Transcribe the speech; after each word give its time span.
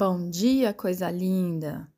Bom 0.00 0.30
dia, 0.30 0.72
coisa 0.72 1.10
linda! 1.10 1.92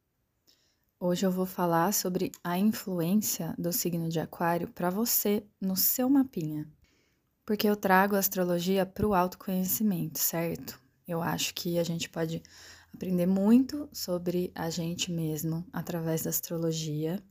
Hoje 0.99 1.27
eu 1.27 1.31
vou 1.31 1.45
falar 1.45 1.93
sobre 1.93 2.33
a 2.43 2.59
influência 2.59 3.55
do 3.59 3.75
signo 3.75 4.09
de 4.09 4.19
Aquário 4.19 4.69
para 4.69 4.89
você 4.89 5.45
no 5.61 5.77
seu 5.77 6.09
mapinha. 6.09 6.67
Porque 7.45 7.69
eu 7.69 7.77
trago 7.77 8.17
a 8.17 8.19
astrologia 8.19 8.87
para 8.87 9.07
o 9.07 9.13
autoconhecimento, 9.13 10.19
certo? 10.19 10.81
Eu 11.07 11.21
acho 11.21 11.53
que 11.53 11.79
a 11.79 11.85
gente 11.85 12.09
pode 12.09 12.43
aprender 12.95 13.27
muito 13.27 13.87
sobre 13.93 14.51
a 14.55 14.71
gente 14.71 15.13
mesmo 15.13 15.63
através 15.71 16.23
da 16.23 16.31
astrologia. 16.31 17.23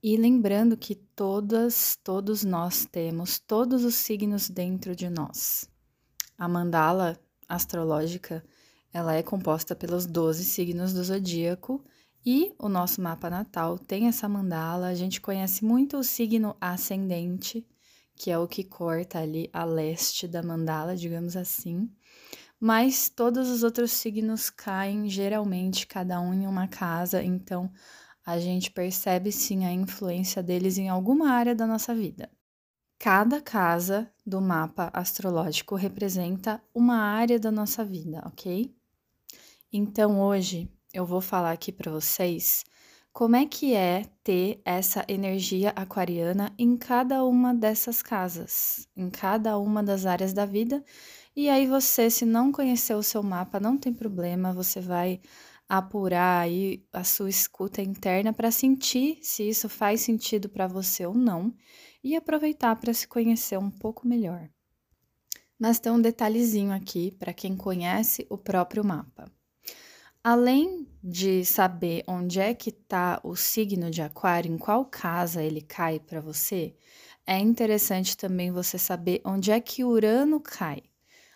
E 0.00 0.16
lembrando 0.16 0.76
que 0.76 0.94
todas, 0.94 1.98
todos 2.04 2.44
nós 2.44 2.84
temos 2.84 3.40
todos 3.40 3.84
os 3.84 3.96
signos 3.96 4.48
dentro 4.48 4.94
de 4.94 5.10
nós. 5.10 5.68
A 6.38 6.46
mandala 6.46 7.18
astrológica 7.48 8.44
ela 8.92 9.14
é 9.14 9.22
composta 9.22 9.74
pelos 9.76 10.06
12 10.06 10.44
signos 10.44 10.92
do 10.92 11.02
zodíaco 11.04 11.84
e 12.24 12.54
o 12.58 12.68
nosso 12.68 13.00
mapa 13.00 13.30
natal 13.30 13.78
tem 13.78 14.08
essa 14.08 14.28
mandala. 14.28 14.88
A 14.88 14.94
gente 14.94 15.20
conhece 15.20 15.64
muito 15.64 15.96
o 15.96 16.04
signo 16.04 16.56
ascendente, 16.60 17.66
que 18.16 18.30
é 18.30 18.38
o 18.38 18.48
que 18.48 18.64
corta 18.64 19.20
ali 19.20 19.48
a 19.52 19.64
leste 19.64 20.26
da 20.28 20.42
mandala, 20.42 20.96
digamos 20.96 21.36
assim. 21.36 21.90
Mas 22.58 23.08
todos 23.08 23.48
os 23.48 23.62
outros 23.62 23.92
signos 23.92 24.50
caem 24.50 25.08
geralmente 25.08 25.86
cada 25.86 26.20
um 26.20 26.34
em 26.34 26.46
uma 26.46 26.68
casa, 26.68 27.22
então 27.22 27.72
a 28.26 28.38
gente 28.38 28.70
percebe 28.70 29.32
sim 29.32 29.64
a 29.64 29.72
influência 29.72 30.42
deles 30.42 30.76
em 30.76 30.88
alguma 30.88 31.30
área 31.30 31.54
da 31.54 31.66
nossa 31.66 31.94
vida. 31.94 32.30
Cada 32.98 33.40
casa 33.40 34.12
do 34.26 34.42
mapa 34.42 34.90
astrológico 34.92 35.74
representa 35.74 36.62
uma 36.74 36.96
área 36.96 37.40
da 37.40 37.50
nossa 37.50 37.82
vida, 37.82 38.22
ok? 38.26 38.76
Então 39.72 40.20
hoje 40.20 40.68
eu 40.92 41.06
vou 41.06 41.20
falar 41.20 41.52
aqui 41.52 41.70
para 41.70 41.92
vocês 41.92 42.64
como 43.12 43.36
é 43.36 43.46
que 43.46 43.72
é 43.72 44.04
ter 44.24 44.60
essa 44.64 45.04
energia 45.06 45.70
aquariana 45.76 46.52
em 46.58 46.76
cada 46.76 47.24
uma 47.24 47.54
dessas 47.54 48.02
casas, 48.02 48.88
em 48.96 49.08
cada 49.08 49.56
uma 49.58 49.80
das 49.80 50.06
áreas 50.06 50.32
da 50.32 50.44
vida. 50.44 50.84
E 51.36 51.48
aí 51.48 51.68
você, 51.68 52.10
se 52.10 52.26
não 52.26 52.50
conhecer 52.50 52.94
o 52.94 53.02
seu 53.02 53.22
mapa, 53.22 53.60
não 53.60 53.78
tem 53.78 53.94
problema, 53.94 54.52
você 54.52 54.80
vai 54.80 55.20
apurar 55.68 56.40
aí 56.40 56.84
a 56.92 57.04
sua 57.04 57.30
escuta 57.30 57.80
interna 57.80 58.32
para 58.32 58.50
sentir 58.50 59.20
se 59.22 59.48
isso 59.48 59.68
faz 59.68 60.00
sentido 60.00 60.48
para 60.48 60.66
você 60.66 61.06
ou 61.06 61.14
não 61.14 61.54
e 62.02 62.16
aproveitar 62.16 62.74
para 62.74 62.92
se 62.92 63.06
conhecer 63.06 63.56
um 63.56 63.70
pouco 63.70 64.04
melhor. 64.04 64.50
Mas 65.56 65.78
tem 65.78 65.92
um 65.92 66.00
detalhezinho 66.00 66.72
aqui 66.72 67.12
para 67.12 67.32
quem 67.32 67.56
conhece 67.56 68.26
o 68.28 68.36
próprio 68.36 68.84
mapa. 68.84 69.30
Além 70.22 70.86
de 71.02 71.46
saber 71.46 72.04
onde 72.06 72.40
é 72.40 72.52
que 72.52 72.68
está 72.68 73.18
o 73.24 73.34
signo 73.34 73.90
de 73.90 74.02
Aquário, 74.02 74.52
em 74.52 74.58
qual 74.58 74.84
casa 74.84 75.42
ele 75.42 75.62
cai 75.62 75.98
para 75.98 76.20
você, 76.20 76.76
é 77.26 77.38
interessante 77.38 78.14
também 78.14 78.50
você 78.50 78.76
saber 78.76 79.22
onde 79.24 79.50
é 79.50 79.58
que 79.58 79.82
Urano 79.82 80.38
cai. 80.38 80.82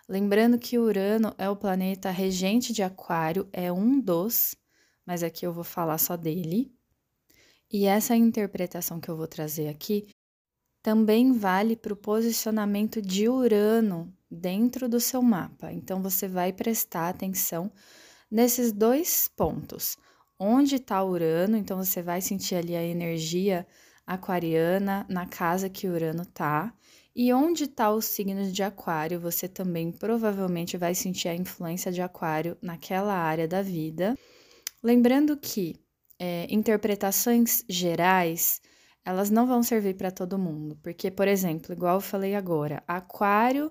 Lembrando 0.07 0.59
que 0.59 0.79
Urano 0.79 1.35
é 1.39 1.49
o 1.49 1.57
planeta 1.57 2.11
regente 2.11 2.75
de 2.75 2.83
Aquário, 2.83 3.49
é 3.55 3.73
um 3.73 3.99
dos, 3.99 4.55
mas 5.07 5.23
aqui 5.23 5.47
eu 5.47 5.53
vou 5.53 5.65
falar 5.65 5.97
só 5.97 6.15
dele. 6.15 6.71
E 7.73 7.87
essa 7.87 8.15
interpretação 8.15 9.01
que 9.01 9.09
eu 9.09 9.17
vou 9.17 9.27
trazer 9.27 9.69
aqui 9.69 10.09
também 10.83 11.33
vale 11.33 11.75
para 11.75 11.95
o 11.95 11.97
posicionamento 11.97 13.01
de 13.01 13.31
Urano 13.31 14.15
dentro 14.31 14.91
do 14.91 15.01
seu 15.01 15.23
mapa. 15.23 15.73
Então 15.73 16.03
você 16.03 16.29
vai 16.29 16.53
prestar 16.53 17.09
atenção 17.09 17.73
nesses 18.35 18.73
dois 18.73 19.29
pontos. 19.29 19.97
Onde 20.37 20.75
está 20.75 21.05
Urano, 21.05 21.57
então 21.57 21.77
você 21.77 22.03
vai 22.03 22.21
sentir 22.21 22.57
ali 22.57 22.75
a 22.75 22.83
energia 22.83 23.65
aquariana 24.05 25.07
na 25.09 25.25
casa 25.25 25.71
que 25.71 25.87
Urano 25.87 26.23
está. 26.23 26.75
E 27.15 27.33
onde 27.33 27.63
está 27.63 27.93
o 27.93 28.03
signo 28.03 28.51
de 28.51 28.63
Aquário, 28.65 29.21
você 29.21 29.47
também 29.47 29.93
provavelmente 29.93 30.77
vai 30.77 30.97
sentir 30.97 31.29
a 31.29 31.35
influência 31.37 31.93
de 31.93 32.03
Aquário 32.03 32.59
naquela 32.61 33.15
área 33.15 33.47
da 33.47 33.63
vida. 33.63 34.19
Lembrando 34.83 35.37
que 35.37 35.77
é, 36.19 36.49
interpretações 36.51 37.65
gerais 37.69 38.61
elas 39.05 39.31
não 39.31 39.47
vão 39.47 39.63
servir 39.63 39.95
para 39.95 40.11
todo 40.11 40.39
mundo, 40.39 40.77
porque, 40.83 41.09
por 41.11 41.29
exemplo, 41.29 41.73
igual 41.73 41.97
eu 41.97 42.01
falei 42.01 42.35
agora, 42.35 42.83
Aquário 42.89 43.71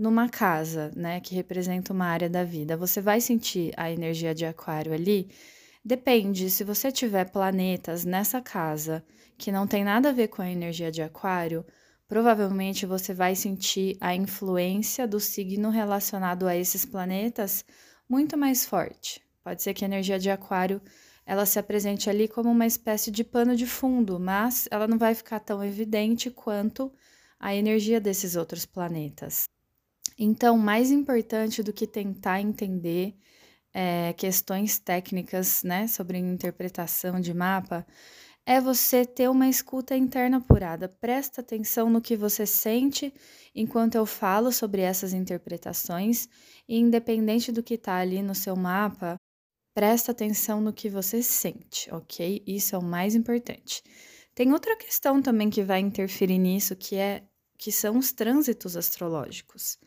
numa 0.00 0.30
casa, 0.30 0.90
né, 0.96 1.20
que 1.20 1.34
representa 1.34 1.92
uma 1.92 2.06
área 2.06 2.28
da 2.28 2.42
vida, 2.42 2.74
você 2.74 3.02
vai 3.02 3.20
sentir 3.20 3.74
a 3.76 3.90
energia 3.90 4.34
de 4.34 4.46
aquário 4.46 4.94
ali? 4.94 5.28
Depende, 5.84 6.48
se 6.48 6.64
você 6.64 6.90
tiver 6.90 7.30
planetas 7.30 8.02
nessa 8.06 8.40
casa 8.40 9.04
que 9.36 9.52
não 9.52 9.66
tem 9.66 9.84
nada 9.84 10.08
a 10.08 10.12
ver 10.12 10.28
com 10.28 10.40
a 10.40 10.50
energia 10.50 10.90
de 10.90 11.02
aquário, 11.02 11.66
provavelmente 12.08 12.86
você 12.86 13.12
vai 13.12 13.34
sentir 13.36 13.98
a 14.00 14.14
influência 14.14 15.06
do 15.06 15.20
signo 15.20 15.68
relacionado 15.68 16.46
a 16.46 16.56
esses 16.56 16.86
planetas 16.86 17.62
muito 18.08 18.38
mais 18.38 18.64
forte. 18.64 19.22
Pode 19.44 19.62
ser 19.62 19.74
que 19.74 19.84
a 19.84 19.88
energia 19.88 20.18
de 20.18 20.30
aquário 20.30 20.80
ela 21.26 21.44
se 21.44 21.58
apresente 21.58 22.08
ali 22.08 22.26
como 22.26 22.50
uma 22.50 22.66
espécie 22.66 23.10
de 23.10 23.22
pano 23.22 23.54
de 23.54 23.66
fundo, 23.66 24.18
mas 24.18 24.66
ela 24.70 24.88
não 24.88 24.96
vai 24.96 25.14
ficar 25.14 25.40
tão 25.40 25.62
evidente 25.62 26.30
quanto 26.30 26.90
a 27.38 27.54
energia 27.54 28.00
desses 28.00 28.34
outros 28.34 28.64
planetas. 28.64 29.44
Então, 30.18 30.58
mais 30.58 30.90
importante 30.90 31.62
do 31.62 31.72
que 31.72 31.86
tentar 31.86 32.40
entender 32.40 33.14
é, 33.72 34.12
questões 34.14 34.78
técnicas, 34.78 35.62
né, 35.62 35.86
sobre 35.86 36.18
interpretação 36.18 37.20
de 37.20 37.32
mapa, 37.32 37.86
é 38.46 38.60
você 38.60 39.04
ter 39.04 39.28
uma 39.30 39.48
escuta 39.48 39.96
interna 39.96 40.38
apurada. 40.38 40.88
Presta 40.88 41.40
atenção 41.40 41.90
no 41.90 42.00
que 42.00 42.16
você 42.16 42.46
sente 42.46 43.12
enquanto 43.54 43.94
eu 43.94 44.06
falo 44.06 44.50
sobre 44.52 44.82
essas 44.82 45.12
interpretações, 45.12 46.28
e 46.68 46.78
independente 46.78 47.52
do 47.52 47.62
que 47.62 47.74
está 47.74 47.96
ali 47.96 48.22
no 48.22 48.34
seu 48.34 48.56
mapa, 48.56 49.16
presta 49.74 50.12
atenção 50.12 50.60
no 50.60 50.72
que 50.72 50.88
você 50.88 51.22
sente, 51.22 51.92
ok? 51.92 52.42
Isso 52.46 52.74
é 52.74 52.78
o 52.78 52.82
mais 52.82 53.14
importante. 53.14 53.82
Tem 54.34 54.52
outra 54.52 54.76
questão 54.76 55.20
também 55.22 55.50
que 55.50 55.62
vai 55.62 55.80
interferir 55.80 56.38
nisso, 56.38 56.76
que 56.76 56.96
é 56.96 57.24
que 57.58 57.70
são 57.70 57.98
os 57.98 58.12
trânsitos 58.12 58.76
astrológicos. 58.76 59.78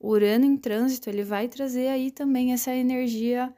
Urano 0.00 0.44
em 0.44 0.56
trânsito, 0.56 1.10
ele 1.10 1.22
vai 1.22 1.48
trazer 1.48 1.88
aí 1.88 2.10
também 2.10 2.52
essa 2.52 2.74
energia 2.74 3.54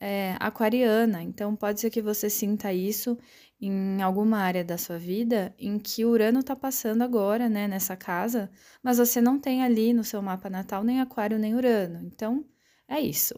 é, 0.00 0.36
aquariana. 0.40 1.22
Então, 1.22 1.56
pode 1.56 1.80
ser 1.80 1.90
que 1.90 2.00
você 2.00 2.30
sinta 2.30 2.72
isso 2.72 3.18
em 3.60 4.00
alguma 4.00 4.38
área 4.38 4.64
da 4.64 4.78
sua 4.78 4.98
vida 4.98 5.54
em 5.58 5.78
que 5.78 6.04
Urano 6.04 6.40
está 6.40 6.56
passando 6.56 7.02
agora, 7.02 7.48
né, 7.48 7.68
nessa 7.68 7.96
casa, 7.96 8.50
mas 8.82 8.98
você 8.98 9.20
não 9.20 9.38
tem 9.38 9.62
ali 9.62 9.92
no 9.92 10.02
seu 10.02 10.22
mapa 10.22 10.48
natal 10.48 10.82
nem 10.82 11.00
Aquário 11.00 11.38
nem 11.38 11.54
Urano. 11.54 12.00
Então, 12.06 12.44
é 12.88 13.00
isso. 13.00 13.34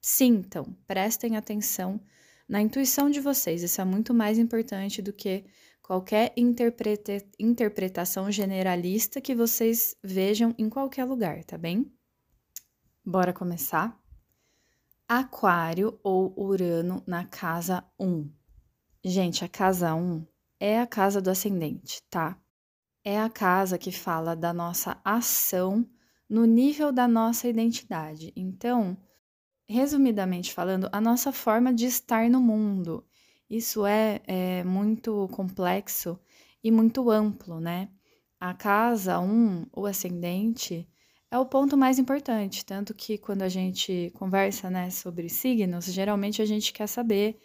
Sintam, 0.00 0.76
prestem 0.86 1.36
atenção 1.36 2.00
na 2.48 2.60
intuição 2.60 3.10
de 3.10 3.20
vocês. 3.20 3.62
Isso 3.62 3.80
é 3.80 3.84
muito 3.84 4.14
mais 4.14 4.38
importante 4.38 5.02
do 5.02 5.12
que 5.12 5.44
qualquer 5.90 6.32
interpreta 6.36 7.20
interpretação 7.36 8.30
generalista 8.30 9.20
que 9.20 9.34
vocês 9.34 9.96
vejam 10.00 10.54
em 10.56 10.68
qualquer 10.68 11.04
lugar, 11.04 11.42
tá 11.42 11.58
bem? 11.58 11.92
Bora 13.04 13.32
começar? 13.32 14.00
Aquário 15.08 15.98
ou 16.04 16.32
Urano 16.40 17.02
na 17.08 17.24
casa 17.24 17.82
1. 17.98 18.30
Gente, 19.04 19.44
a 19.44 19.48
casa 19.48 19.92
1 19.92 20.24
é 20.60 20.78
a 20.78 20.86
casa 20.86 21.20
do 21.20 21.28
ascendente, 21.28 22.00
tá? 22.08 22.40
É 23.02 23.20
a 23.20 23.28
casa 23.28 23.76
que 23.76 23.90
fala 23.90 24.36
da 24.36 24.52
nossa 24.52 24.96
ação 25.04 25.84
no 26.28 26.44
nível 26.44 26.92
da 26.92 27.08
nossa 27.08 27.48
identidade. 27.48 28.32
Então, 28.36 28.96
resumidamente 29.68 30.54
falando, 30.54 30.88
a 30.92 31.00
nossa 31.00 31.32
forma 31.32 31.74
de 31.74 31.86
estar 31.86 32.30
no 32.30 32.40
mundo 32.40 33.04
isso 33.50 33.84
é, 33.84 34.20
é 34.26 34.64
muito 34.64 35.28
complexo 35.32 36.18
e 36.62 36.70
muito 36.70 37.10
amplo, 37.10 37.60
né? 37.60 37.88
A 38.38 38.54
casa 38.54 39.18
1, 39.18 39.24
um, 39.26 39.66
o 39.74 39.86
ascendente, 39.86 40.88
é 41.30 41.38
o 41.38 41.46
ponto 41.46 41.76
mais 41.76 41.98
importante, 41.98 42.64
tanto 42.64 42.94
que 42.94 43.18
quando 43.18 43.42
a 43.42 43.48
gente 43.48 44.10
conversa, 44.14 44.68
né, 44.70 44.90
sobre 44.90 45.28
signos, 45.28 45.86
geralmente 45.86 46.42
a 46.42 46.44
gente 46.44 46.72
quer 46.72 46.88
saber 46.88 47.38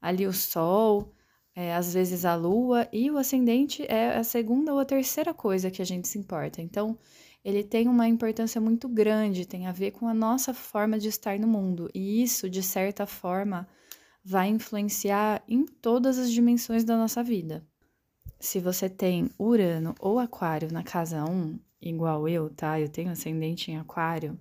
ali 0.00 0.26
o 0.26 0.32
sol, 0.32 1.14
é, 1.54 1.74
às 1.74 1.94
vezes 1.94 2.24
a 2.24 2.34
lua, 2.34 2.88
e 2.92 3.10
o 3.10 3.16
ascendente 3.16 3.84
é 3.88 4.16
a 4.16 4.24
segunda 4.24 4.72
ou 4.72 4.78
a 4.78 4.84
terceira 4.84 5.32
coisa 5.32 5.70
que 5.70 5.82
a 5.82 5.84
gente 5.86 6.08
se 6.08 6.18
importa. 6.18 6.60
Então, 6.60 6.98
ele 7.44 7.64
tem 7.64 7.88
uma 7.88 8.06
importância 8.08 8.60
muito 8.60 8.88
grande, 8.88 9.46
tem 9.46 9.66
a 9.66 9.72
ver 9.72 9.92
com 9.92 10.06
a 10.06 10.14
nossa 10.14 10.52
forma 10.52 10.98
de 10.98 11.08
estar 11.08 11.38
no 11.38 11.46
mundo, 11.46 11.88
e 11.94 12.22
isso, 12.22 12.48
de 12.48 12.62
certa 12.62 13.06
forma, 13.06 13.66
vai 14.30 14.48
influenciar 14.48 15.42
em 15.48 15.66
todas 15.66 16.16
as 16.16 16.30
dimensões 16.30 16.84
da 16.84 16.96
nossa 16.96 17.20
vida. 17.20 17.66
Se 18.38 18.60
você 18.60 18.88
tem 18.88 19.28
Urano 19.36 19.92
ou 19.98 20.20
Aquário 20.20 20.72
na 20.72 20.84
casa 20.84 21.24
1, 21.24 21.58
igual 21.82 22.28
eu, 22.28 22.48
tá? 22.48 22.78
Eu 22.78 22.88
tenho 22.88 23.10
ascendente 23.10 23.72
em 23.72 23.76
Aquário, 23.76 24.40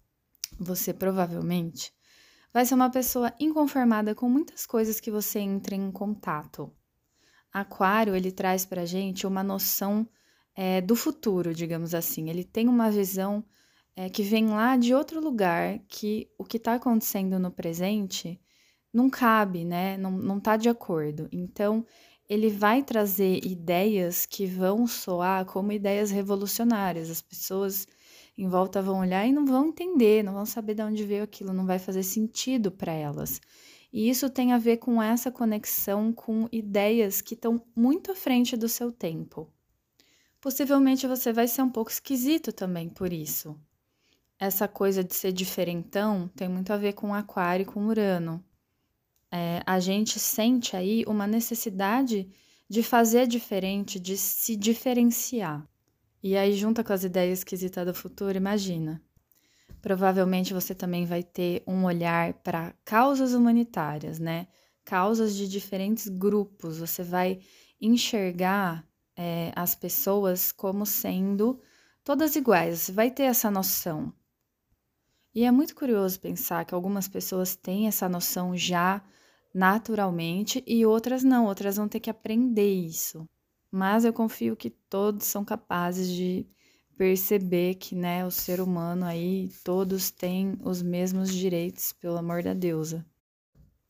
você 0.59 0.93
provavelmente 0.93 1.91
vai 2.53 2.67
ser 2.67 2.75
uma 2.75 2.91
pessoa 2.91 3.33
inconformada 3.39 4.13
com 4.13 4.29
muitas 4.29 4.63
coisas 4.63 4.99
que 4.99 5.09
você 5.09 5.39
entra 5.39 5.73
em 5.73 5.91
contato. 5.91 6.71
Aquário, 7.51 8.15
ele 8.15 8.31
traz 8.31 8.67
pra 8.67 8.85
gente 8.85 9.25
uma 9.25 9.41
noção 9.41 10.07
é, 10.55 10.81
do 10.81 10.95
futuro, 10.95 11.51
digamos 11.51 11.95
assim. 11.95 12.29
Ele 12.29 12.43
tem 12.43 12.67
uma 12.67 12.91
visão 12.91 13.43
é, 13.95 14.07
que 14.07 14.21
vem 14.21 14.49
lá 14.49 14.77
de 14.77 14.93
outro 14.93 15.19
lugar, 15.19 15.79
que 15.87 16.29
o 16.37 16.43
que 16.43 16.57
está 16.57 16.75
acontecendo 16.75 17.39
no 17.39 17.49
presente 17.49 18.39
não 18.93 19.09
cabe, 19.09 19.63
né? 19.63 19.97
Não, 19.97 20.11
não 20.11 20.39
tá 20.39 20.57
de 20.57 20.69
acordo. 20.69 21.27
Então, 21.31 21.85
ele 22.27 22.49
vai 22.49 22.83
trazer 22.83 23.43
ideias 23.45 24.25
que 24.25 24.45
vão 24.45 24.85
soar 24.85 25.45
como 25.45 25.71
ideias 25.71 26.11
revolucionárias. 26.11 27.09
As 27.09 27.21
pessoas 27.21 27.87
em 28.37 28.47
volta 28.47 28.81
vão 28.81 28.99
olhar 28.99 29.25
e 29.25 29.31
não 29.31 29.45
vão 29.45 29.67
entender, 29.67 30.23
não 30.23 30.33
vão 30.33 30.45
saber 30.45 30.75
de 30.75 30.81
onde 30.83 31.03
veio 31.03 31.23
aquilo, 31.23 31.51
não 31.51 31.65
vai 31.65 31.79
fazer 31.79 32.03
sentido 32.03 32.71
para 32.71 32.93
elas. 32.93 33.41
E 33.91 34.09
isso 34.09 34.29
tem 34.29 34.53
a 34.53 34.57
ver 34.57 34.77
com 34.77 35.01
essa 35.01 35.31
conexão 35.31 36.13
com 36.13 36.47
ideias 36.51 37.21
que 37.21 37.33
estão 37.33 37.61
muito 37.75 38.11
à 38.11 38.15
frente 38.15 38.55
do 38.55 38.69
seu 38.69 38.91
tempo. 38.91 39.51
Possivelmente 40.39 41.07
você 41.07 41.33
vai 41.33 41.47
ser 41.47 41.63
um 41.63 41.69
pouco 41.69 41.91
esquisito 41.91 42.53
também 42.53 42.87
por 42.87 43.11
isso. 43.11 43.59
Essa 44.39 44.67
coisa 44.67 45.03
de 45.03 45.13
ser 45.13 45.33
diferentão 45.33 46.29
tem 46.35 46.47
muito 46.47 46.71
a 46.71 46.77
ver 46.77 46.93
com 46.93 47.13
Aquário 47.13 47.63
e 47.63 47.65
com 47.65 47.87
Urano. 47.87 48.41
É, 49.31 49.61
a 49.65 49.79
gente 49.79 50.19
sente 50.19 50.75
aí 50.75 51.03
uma 51.07 51.27
necessidade 51.27 52.29
de 52.69 52.83
fazer 52.83 53.27
diferente, 53.27 53.99
de 53.99 54.17
se 54.17 54.55
diferenciar. 54.55 55.67
E 56.21 56.35
aí, 56.35 56.53
junta 56.53 56.83
com 56.83 56.93
as 56.93 57.03
ideias 57.03 57.39
esquisitas 57.39 57.85
do 57.85 57.93
futuro, 57.93 58.37
imagina. 58.37 59.01
Provavelmente 59.81 60.53
você 60.53 60.75
também 60.75 61.05
vai 61.05 61.23
ter 61.23 61.63
um 61.65 61.85
olhar 61.85 62.33
para 62.33 62.73
causas 62.83 63.33
humanitárias, 63.33 64.19
né? 64.19 64.47
Causas 64.83 65.35
de 65.35 65.47
diferentes 65.47 66.07
grupos. 66.09 66.79
Você 66.79 67.01
vai 67.01 67.39
enxergar 67.79 68.85
é, 69.15 69.51
as 69.55 69.75
pessoas 69.75 70.51
como 70.51 70.85
sendo 70.85 71.61
todas 72.03 72.35
iguais. 72.35 72.79
Você 72.79 72.91
vai 72.91 73.09
ter 73.09 73.23
essa 73.23 73.49
noção. 73.49 74.13
E 75.33 75.45
é 75.45 75.51
muito 75.51 75.75
curioso 75.75 76.19
pensar 76.19 76.65
que 76.65 76.73
algumas 76.73 77.07
pessoas 77.07 77.55
têm 77.55 77.87
essa 77.87 78.09
noção 78.09 78.57
já 78.57 79.01
naturalmente 79.53 80.63
e 80.67 80.85
outras 80.85 81.23
não, 81.23 81.45
outras 81.45 81.77
vão 81.77 81.87
ter 81.87 81.99
que 81.99 82.09
aprender 82.09 82.71
isso 82.71 83.27
mas 83.71 84.03
eu 84.03 84.13
confio 84.13 84.55
que 84.55 84.69
todos 84.69 85.27
são 85.27 85.45
capazes 85.45 86.09
de 86.09 86.47
perceber 86.97 87.75
que, 87.75 87.95
né, 87.95 88.25
o 88.25 88.31
ser 88.31 88.59
humano 88.59 89.05
aí, 89.05 89.49
todos 89.63 90.11
têm 90.11 90.57
os 90.63 90.81
mesmos 90.81 91.33
direitos, 91.33 91.93
pelo 91.93 92.17
amor 92.17 92.43
da 92.43 92.53
deusa. 92.53 93.05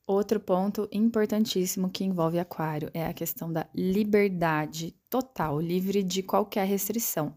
Outro 0.06 0.40
ponto 0.40 0.88
importantíssimo 0.92 1.90
que 1.90 2.04
envolve 2.04 2.40
Aquário 2.40 2.90
é 2.94 3.06
a 3.06 3.14
questão 3.14 3.52
da 3.52 3.68
liberdade 3.74 4.96
total, 5.10 5.60
livre 5.60 6.04
de 6.04 6.22
qualquer 6.22 6.68
restrição. 6.68 7.36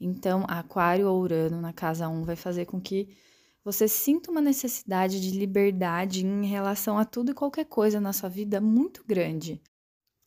Então, 0.00 0.44
Aquário 0.48 1.08
ou 1.08 1.20
Urano 1.20 1.60
na 1.60 1.72
casa 1.72 2.08
1 2.08 2.24
vai 2.24 2.36
fazer 2.36 2.64
com 2.64 2.80
que 2.80 3.14
você 3.64 3.88
sinta 3.88 4.30
uma 4.30 4.42
necessidade 4.42 5.18
de 5.18 5.36
liberdade 5.36 6.24
em 6.24 6.44
relação 6.44 6.98
a 6.98 7.04
tudo 7.04 7.30
e 7.30 7.34
qualquer 7.34 7.64
coisa 7.64 7.98
na 7.98 8.12
sua 8.12 8.28
vida 8.28 8.60
muito 8.60 9.02
grande. 9.06 9.62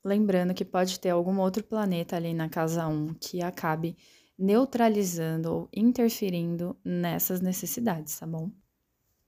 Lembrando 0.04 0.54
que 0.54 0.66
pode 0.66 1.00
ter 1.00 1.10
algum 1.10 1.40
outro 1.40 1.64
planeta 1.64 2.16
ali 2.16 2.34
na 2.34 2.50
casa 2.50 2.88
1 2.88 3.14
que 3.14 3.42
acabe 3.44 3.96
neutralizando 4.38 5.54
ou 5.54 5.70
interferindo 5.74 6.76
nessas 6.84 7.42
necessidades, 7.42 8.18
tá 8.18 8.26
bom? 8.26 8.52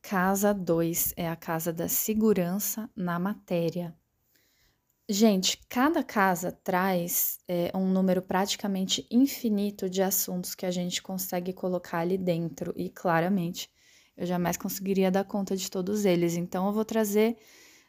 Casa 0.01 0.53
2 0.53 1.13
é 1.17 1.27
a 1.27 1.35
casa 1.35 1.73
da 1.73 1.87
segurança 1.87 2.89
na 2.95 3.19
matéria. 3.19 3.95
Gente, 5.07 5.59
cada 5.67 6.03
casa 6.03 6.51
traz 6.51 7.39
é, 7.47 7.71
um 7.75 7.91
número 7.91 8.21
praticamente 8.21 9.05
infinito 9.11 9.89
de 9.89 10.01
assuntos 10.01 10.55
que 10.55 10.65
a 10.65 10.71
gente 10.71 11.01
consegue 11.01 11.51
colocar 11.51 11.99
ali 11.99 12.17
dentro, 12.17 12.73
e 12.77 12.89
claramente 12.89 13.69
eu 14.19 14.25
jamais 14.25 14.57
conseguiria 14.57 15.09
dar 15.09 15.23
conta 15.23 15.55
de 15.55 15.71
todos 15.71 16.03
eles. 16.03 16.35
Então, 16.35 16.67
eu 16.67 16.73
vou 16.73 16.83
trazer 16.83 17.37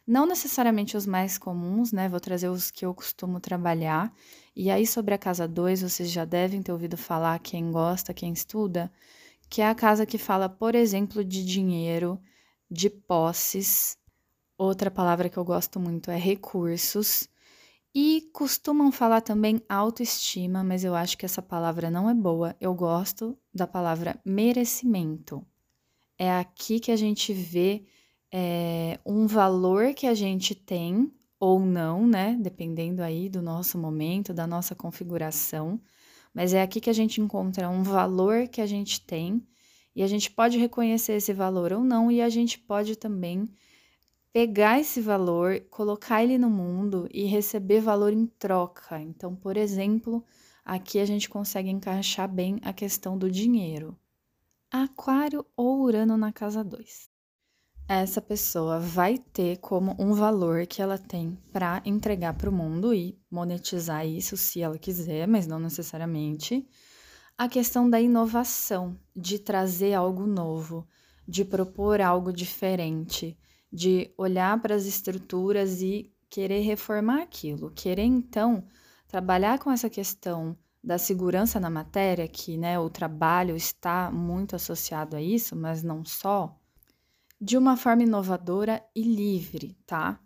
não 0.06 0.24
necessariamente 0.26 0.96
os 0.96 1.04
mais 1.04 1.36
comuns, 1.36 1.90
né? 1.90 2.08
Vou 2.08 2.20
trazer 2.20 2.48
os 2.48 2.70
que 2.70 2.86
eu 2.86 2.94
costumo 2.94 3.40
trabalhar. 3.40 4.14
E 4.54 4.70
aí, 4.70 4.86
sobre 4.86 5.12
a 5.12 5.18
casa 5.18 5.48
2, 5.48 5.82
vocês 5.82 6.08
já 6.08 6.24
devem 6.24 6.62
ter 6.62 6.70
ouvido 6.70 6.96
falar, 6.96 7.36
quem 7.40 7.72
gosta, 7.72 8.14
quem 8.14 8.32
estuda, 8.32 8.92
que 9.48 9.60
é 9.60 9.68
a 9.68 9.74
casa 9.74 10.06
que 10.06 10.18
fala, 10.18 10.48
por 10.48 10.76
exemplo, 10.76 11.24
de 11.24 11.44
dinheiro, 11.44 12.16
de 12.70 12.88
posses. 12.88 13.98
Outra 14.56 14.88
palavra 14.88 15.28
que 15.28 15.36
eu 15.36 15.44
gosto 15.44 15.80
muito 15.80 16.12
é 16.12 16.16
recursos. 16.16 17.28
E 17.92 18.30
costumam 18.32 18.92
falar 18.92 19.20
também 19.20 19.60
autoestima, 19.68 20.62
mas 20.62 20.84
eu 20.84 20.94
acho 20.94 21.18
que 21.18 21.26
essa 21.26 21.42
palavra 21.42 21.90
não 21.90 22.08
é 22.08 22.14
boa. 22.14 22.54
Eu 22.60 22.72
gosto 22.72 23.36
da 23.52 23.66
palavra 23.66 24.20
merecimento. 24.24 25.44
É 26.22 26.30
aqui 26.30 26.78
que 26.78 26.92
a 26.92 26.96
gente 26.96 27.32
vê 27.32 27.82
é, 28.30 29.00
um 29.06 29.26
valor 29.26 29.94
que 29.94 30.06
a 30.06 30.12
gente 30.12 30.54
tem 30.54 31.10
ou 31.38 31.58
não, 31.58 32.06
né? 32.06 32.36
Dependendo 32.38 33.02
aí 33.02 33.30
do 33.30 33.40
nosso 33.40 33.78
momento, 33.78 34.34
da 34.34 34.46
nossa 34.46 34.74
configuração. 34.74 35.80
Mas 36.34 36.52
é 36.52 36.60
aqui 36.60 36.78
que 36.78 36.90
a 36.90 36.92
gente 36.92 37.22
encontra 37.22 37.70
um 37.70 37.82
valor 37.82 38.48
que 38.48 38.60
a 38.60 38.66
gente 38.66 39.00
tem 39.00 39.42
e 39.96 40.02
a 40.02 40.06
gente 40.06 40.30
pode 40.30 40.58
reconhecer 40.58 41.14
esse 41.14 41.32
valor 41.32 41.72
ou 41.72 41.82
não, 41.82 42.10
e 42.10 42.20
a 42.20 42.28
gente 42.28 42.58
pode 42.58 42.96
também 42.96 43.48
pegar 44.30 44.78
esse 44.78 45.00
valor, 45.00 45.58
colocar 45.70 46.22
ele 46.22 46.36
no 46.36 46.50
mundo 46.50 47.08
e 47.14 47.24
receber 47.24 47.80
valor 47.80 48.12
em 48.12 48.26
troca. 48.26 49.00
Então, 49.00 49.34
por 49.34 49.56
exemplo, 49.56 50.22
aqui 50.62 50.98
a 50.98 51.06
gente 51.06 51.30
consegue 51.30 51.70
encaixar 51.70 52.28
bem 52.28 52.58
a 52.62 52.74
questão 52.74 53.16
do 53.16 53.30
dinheiro. 53.30 53.96
Aquário 54.72 55.44
ou 55.56 55.82
Urano 55.82 56.16
na 56.16 56.32
casa 56.32 56.62
2 56.62 57.10
essa 57.92 58.22
pessoa 58.22 58.78
vai 58.78 59.18
ter 59.18 59.56
como 59.56 59.96
um 59.98 60.14
valor 60.14 60.64
que 60.64 60.80
ela 60.80 60.96
tem 60.96 61.36
para 61.52 61.82
entregar 61.84 62.34
para 62.34 62.48
o 62.48 62.52
mundo 62.52 62.94
e 62.94 63.18
monetizar 63.28 64.06
isso 64.06 64.36
se 64.36 64.62
ela 64.62 64.78
quiser, 64.78 65.26
mas 65.26 65.44
não 65.44 65.58
necessariamente. 65.58 66.64
A 67.36 67.48
questão 67.48 67.90
da 67.90 68.00
inovação, 68.00 68.96
de 69.14 69.40
trazer 69.40 69.92
algo 69.94 70.24
novo, 70.24 70.86
de 71.26 71.44
propor 71.44 72.00
algo 72.00 72.32
diferente, 72.32 73.36
de 73.72 74.14
olhar 74.16 74.62
para 74.62 74.76
as 74.76 74.86
estruturas 74.86 75.82
e 75.82 76.14
querer 76.28 76.60
reformar 76.60 77.22
aquilo, 77.22 77.72
querer 77.72 78.04
então 78.04 78.64
trabalhar 79.08 79.58
com 79.58 79.68
essa 79.68 79.90
questão 79.90 80.56
da 80.82 80.98
segurança 80.98 81.60
na 81.60 81.68
matéria, 81.68 82.26
que 82.26 82.56
né, 82.56 82.78
o 82.78 82.88
trabalho 82.88 83.54
está 83.56 84.10
muito 84.10 84.56
associado 84.56 85.16
a 85.16 85.22
isso, 85.22 85.54
mas 85.54 85.82
não 85.82 86.04
só 86.04 86.58
de 87.40 87.56
uma 87.56 87.76
forma 87.76 88.02
inovadora 88.02 88.82
e 88.94 89.02
livre, 89.02 89.76
tá? 89.86 90.20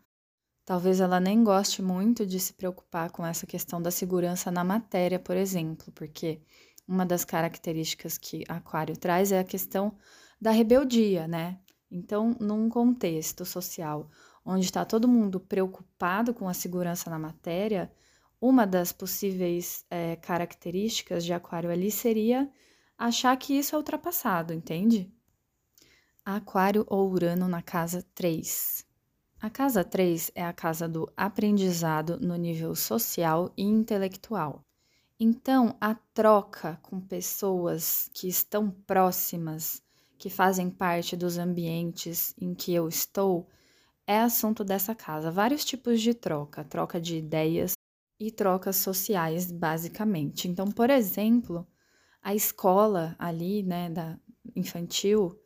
Talvez 0.65 1.01
ela 1.01 1.21
nem 1.21 1.45
goste 1.45 1.83
muito 1.83 2.25
de 2.27 2.41
se 2.41 2.55
preocupar 2.55 3.11
com 3.11 3.25
essa 3.25 3.47
questão 3.47 3.81
da 3.81 3.91
segurança 3.91 4.51
na 4.51 4.65
matéria, 4.65 5.19
por 5.19 5.37
exemplo, 5.37 5.93
porque 5.93 6.41
uma 6.89 7.05
das 7.05 7.25
características 7.25 8.17
que 8.17 8.45
Aquário 8.49 8.97
traz 8.97 9.31
é 9.31 9.39
a 9.39 9.45
questão 9.45 9.97
da 10.41 10.51
rebeldia, 10.51 11.29
né? 11.29 11.59
Então, 11.91 12.35
num 12.41 12.69
contexto 12.69 13.45
social 13.45 14.11
onde 14.45 14.65
está 14.65 14.85
todo 14.85 15.09
mundo 15.09 15.39
preocupado 15.39 16.35
com 16.35 16.49
a 16.49 16.55
segurança 16.55 17.09
na 17.09 17.19
matéria, 17.19 17.91
uma 18.47 18.67
das 18.67 18.93
possíveis 18.93 19.87
é, 19.91 20.17
características 20.17 21.25
de 21.25 21.33
Aquário 21.33 21.71
ali 21.71 21.91
seria 21.91 22.47
achar 22.99 23.35
que 23.39 23.55
isso 23.55 23.75
é 23.75 23.79
ultrapassado, 23.79 24.53
entende? 24.53 25.11
Aquário 26.23 26.85
ou 26.87 27.11
Urano 27.11 27.49
na 27.49 27.63
casa 27.63 28.05
3. 28.15 28.85
A 29.41 29.49
casa 29.49 29.83
3 29.83 30.31
é 30.35 30.45
a 30.45 30.53
casa 30.53 30.87
do 30.87 31.11
aprendizado 31.17 32.21
no 32.21 32.37
nível 32.37 32.75
social 32.75 33.51
e 33.57 33.63
intelectual. 33.63 34.63
Então, 35.19 35.75
a 35.81 35.95
troca 35.95 36.79
com 36.83 37.01
pessoas 37.01 38.11
que 38.13 38.29
estão 38.29 38.71
próximas, 38.71 39.83
que 40.19 40.29
fazem 40.29 40.69
parte 40.69 41.17
dos 41.17 41.39
ambientes 41.39 42.35
em 42.39 42.55
que 42.55 42.75
eu 42.75 42.89
estou, 42.89 43.49
é 44.07 44.19
assunto 44.21 44.63
dessa 44.63 44.95
casa. 44.95 45.31
Vários 45.31 45.65
tipos 45.65 45.99
de 46.03 46.13
troca, 46.13 46.63
troca 46.63 47.01
de 47.01 47.17
ideias 47.17 47.75
e 48.27 48.31
trocas 48.31 48.77
sociais, 48.77 49.53
basicamente. 49.53 50.49
Então, 50.49 50.67
por 50.71 50.89
exemplo, 50.89 51.67
a 52.23 52.35
escola 52.35 53.15
ali, 53.19 53.63
né, 53.63 53.91
da 53.91 54.19
infantil, 54.57 55.39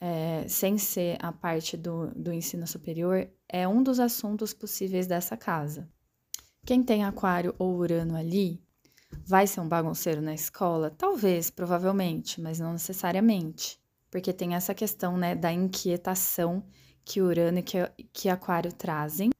é, 0.00 0.46
sem 0.48 0.78
ser 0.78 1.16
a 1.20 1.32
parte 1.32 1.76
do, 1.76 2.08
do 2.14 2.32
ensino 2.32 2.66
superior, 2.66 3.28
é 3.48 3.66
um 3.66 3.82
dos 3.82 3.98
assuntos 3.98 4.54
possíveis 4.54 5.06
dessa 5.06 5.36
casa. 5.36 5.88
Quem 6.64 6.82
tem 6.82 7.04
Aquário 7.04 7.54
ou 7.58 7.76
Urano 7.76 8.16
ali 8.16 8.62
vai 9.26 9.46
ser 9.46 9.60
um 9.60 9.68
bagunceiro 9.68 10.22
na 10.22 10.32
escola? 10.32 10.90
Talvez, 10.90 11.50
provavelmente, 11.50 12.40
mas 12.40 12.60
não 12.60 12.72
necessariamente, 12.72 13.80
porque 14.10 14.32
tem 14.32 14.54
essa 14.54 14.74
questão 14.74 15.16
né, 15.16 15.34
da 15.34 15.52
inquietação 15.52 16.64
que 17.04 17.20
Urano 17.20 17.58
e 17.58 17.62
que, 17.62 17.78
que 18.12 18.28
Aquário 18.28 18.72
trazem, 18.72 19.30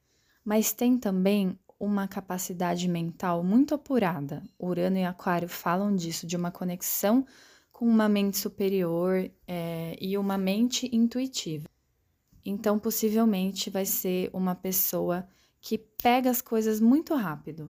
mas 0.45 0.73
tem 0.73 0.99
também 0.99 1.57
uma 1.83 2.07
capacidade 2.07 2.87
mental 2.87 3.43
muito 3.43 3.75
apurada. 3.75 4.41
Urano 4.57 4.99
e 4.99 5.05
Aquário 5.05 5.49
falam 5.49 5.97
disso, 5.97 6.29
de 6.29 6.37
uma 6.37 6.53
conexão 6.53 7.27
com 7.73 7.85
uma 7.85 8.09
mente 8.09 8.39
superior 8.39 9.29
é, 9.49 9.97
e 10.01 10.17
uma 10.17 10.39
mente 10.39 10.89
intuitiva. 10.95 11.69
Então, 12.47 12.79
possivelmente, 12.79 13.69
vai 13.69 13.85
ser 13.85 14.31
uma 14.33 14.55
pessoa 14.55 15.27
que 15.61 15.77
pega 15.77 16.31
as 16.31 16.41
coisas 16.41 16.81
muito 16.81 17.17
rápido. 17.17 17.65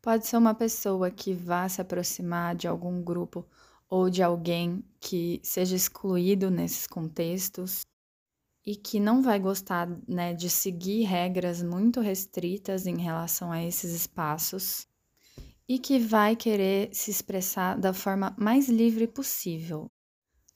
Pode 0.00 0.26
ser 0.26 0.38
uma 0.38 0.54
pessoa 0.54 1.10
que 1.10 1.34
vá 1.34 1.68
se 1.68 1.82
aproximar 1.82 2.54
de 2.54 2.66
algum 2.66 3.02
grupo 3.02 3.46
ou 3.90 4.08
de 4.08 4.22
alguém 4.22 4.82
que 4.98 5.38
seja 5.42 5.76
excluído 5.76 6.50
nesses 6.50 6.86
contextos 6.86 7.82
e 8.66 8.74
que 8.76 8.98
não 8.98 9.22
vai 9.22 9.38
gostar 9.38 9.88
né, 10.08 10.32
de 10.32 10.48
seguir 10.48 11.02
regras 11.04 11.62
muito 11.62 12.00
restritas 12.00 12.86
em 12.86 12.96
relação 12.96 13.52
a 13.52 13.62
esses 13.62 13.92
espaços 13.92 14.86
e 15.68 15.78
que 15.78 15.98
vai 15.98 16.36
querer 16.36 16.90
se 16.92 17.10
expressar 17.10 17.78
da 17.78 17.92
forma 17.92 18.34
mais 18.38 18.68
livre 18.68 19.06
possível. 19.06 19.90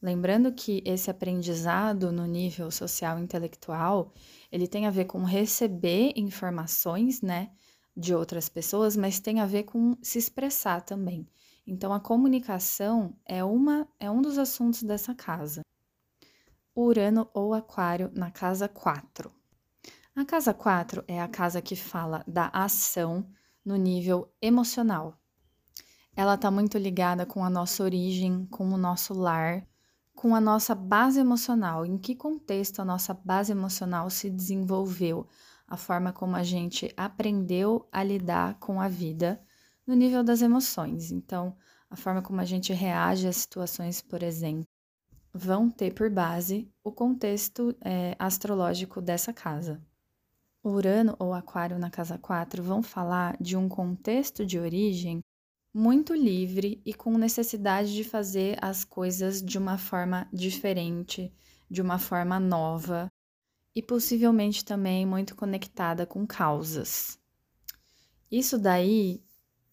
Lembrando 0.01 0.53
que 0.53 0.83
esse 0.87 1.11
aprendizado 1.11 2.13
no 2.13 2.25
nível 2.25 2.71
social 2.71 3.19
intelectual, 3.19 4.13
ele 4.51 4.69
tem 4.69 4.87
a 4.87 4.91
ver 4.91 5.07
com 5.07 5.25
receber 5.25 6.13
informações, 6.17 7.21
né, 7.21 7.51
de 7.97 8.15
outras 8.15 8.49
pessoas, 8.49 8.97
mas 8.97 9.19
tem 9.19 9.41
a 9.41 9.47
ver 9.47 9.65
com 9.65 9.97
se 10.01 10.19
expressar 10.19 10.83
também. 10.83 11.27
Então 11.67 11.93
a 11.93 12.01
comunicação 12.01 13.15
é 13.27 13.43
uma 13.45 13.89
é 13.99 14.09
um 14.11 14.23
dos 14.23 14.39
assuntos 14.39 14.83
dessa 14.83 15.15
casa. 15.15 15.63
Urano 16.81 17.29
ou 17.35 17.55
Aquário 17.55 18.09
na 18.15 18.31
casa 18.31 18.69
4. 18.69 19.33
A 20.15 20.25
casa 20.25 20.55
4 20.55 21.03
é 21.09 21.21
a 21.21 21.27
casa 21.27 21.61
que 21.61 21.75
fala 21.75 22.23
da 22.25 22.51
ação 22.53 23.29
no 23.65 23.75
nível 23.75 24.33
emocional. 24.41 25.19
Ela 26.15 26.37
está 26.37 26.53
muito 26.53 26.79
ligada 26.79 27.27
com 27.27 27.43
a 27.45 27.51
nossa 27.51 27.83
origem, 27.83 28.47
com 28.47 28.69
o 28.69 28.77
nosso 28.77 29.13
lar, 29.13 29.67
com 30.15 30.37
a 30.37 30.41
nossa 30.41 30.73
base 30.73 31.19
emocional, 31.19 31.85
em 31.85 31.99
que 31.99 32.15
contexto 32.15 32.79
a 32.79 32.85
nossa 32.85 33.13
base 33.13 33.51
emocional 33.51 34.09
se 34.09 34.31
desenvolveu, 34.31 35.27
a 35.67 35.77
forma 35.77 36.13
como 36.13 36.37
a 36.37 36.45
gente 36.45 36.95
aprendeu 36.97 37.89
a 37.91 38.05
lidar 38.05 38.57
com 38.61 38.81
a 38.81 38.87
vida 38.87 39.43
no 39.85 39.97
nível 39.97 40.23
das 40.23 40.43
emoções. 40.43 41.11
Então, 41.11 41.57
a 41.91 41.97
forma 41.97 42.23
como 42.23 42.41
a 42.41 42.45
gente 42.45 42.73
reage 42.73 43.27
às 43.27 43.39
situações, 43.39 44.01
por 44.01 44.23
exemplo, 44.23 44.78
vão 45.33 45.71
ter 45.71 45.95
por 45.95 46.11
base 46.11 46.71
o 46.83 46.91
contexto 46.91 47.75
é, 47.81 48.17
astrológico 48.19 49.01
dessa 49.01 49.33
casa. 49.33 49.81
Urano 50.63 51.15
ou 51.19 51.33
Aquário 51.33 51.79
na 51.79 51.91
casa 51.91 52.19
4 52.19 52.63
vão 52.63 52.83
falar 52.83 53.37
de 53.41 53.57
um 53.57 53.69
contexto 53.69 54.45
de 54.45 54.59
origem 54.59 55.23
muito 55.73 56.15
livre 56.15 56.83
e 56.85 56.93
com 56.93 57.17
necessidade 57.17 57.95
de 57.95 58.03
fazer 58.03 58.59
as 58.61 58.85
coisas 58.85 59.41
de 59.41 59.59
uma 59.59 59.79
forma 59.79 60.29
diferente, 60.33 61.33
de 61.71 61.81
uma 61.81 61.99
forma 61.99 62.41
nova 62.41 63.09
e 63.75 63.83
possivelmente 63.83 64.65
também 64.65 65.07
muito 65.07 65.37
conectada 65.37 66.05
com 66.05 66.27
causas. 66.27 67.19
Isso 68.31 68.59
daí 68.59 69.23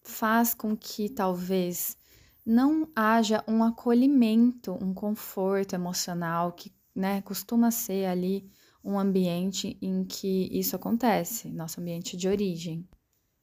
faz 0.04 0.54
com 0.54 0.78
que 0.78 1.10
talvez 1.10 1.98
não 2.46 2.92
haja 2.96 3.44
um 3.48 3.64
acolhimento, 3.64 4.78
um 4.82 4.94
conforto 4.94 5.74
emocional 5.74 6.54
que 6.54 6.72
né, 6.96 7.22
costuma 7.22 7.72
ser 7.72 8.06
ali 8.06 8.50
um 8.84 9.00
ambiente 9.00 9.78
em 9.82 10.06
que 10.06 10.48
isso 10.52 10.76
acontece, 10.76 11.52
nosso 11.52 11.82
ambiente 11.82 12.16
de 12.16 12.28
origem. 12.28 12.88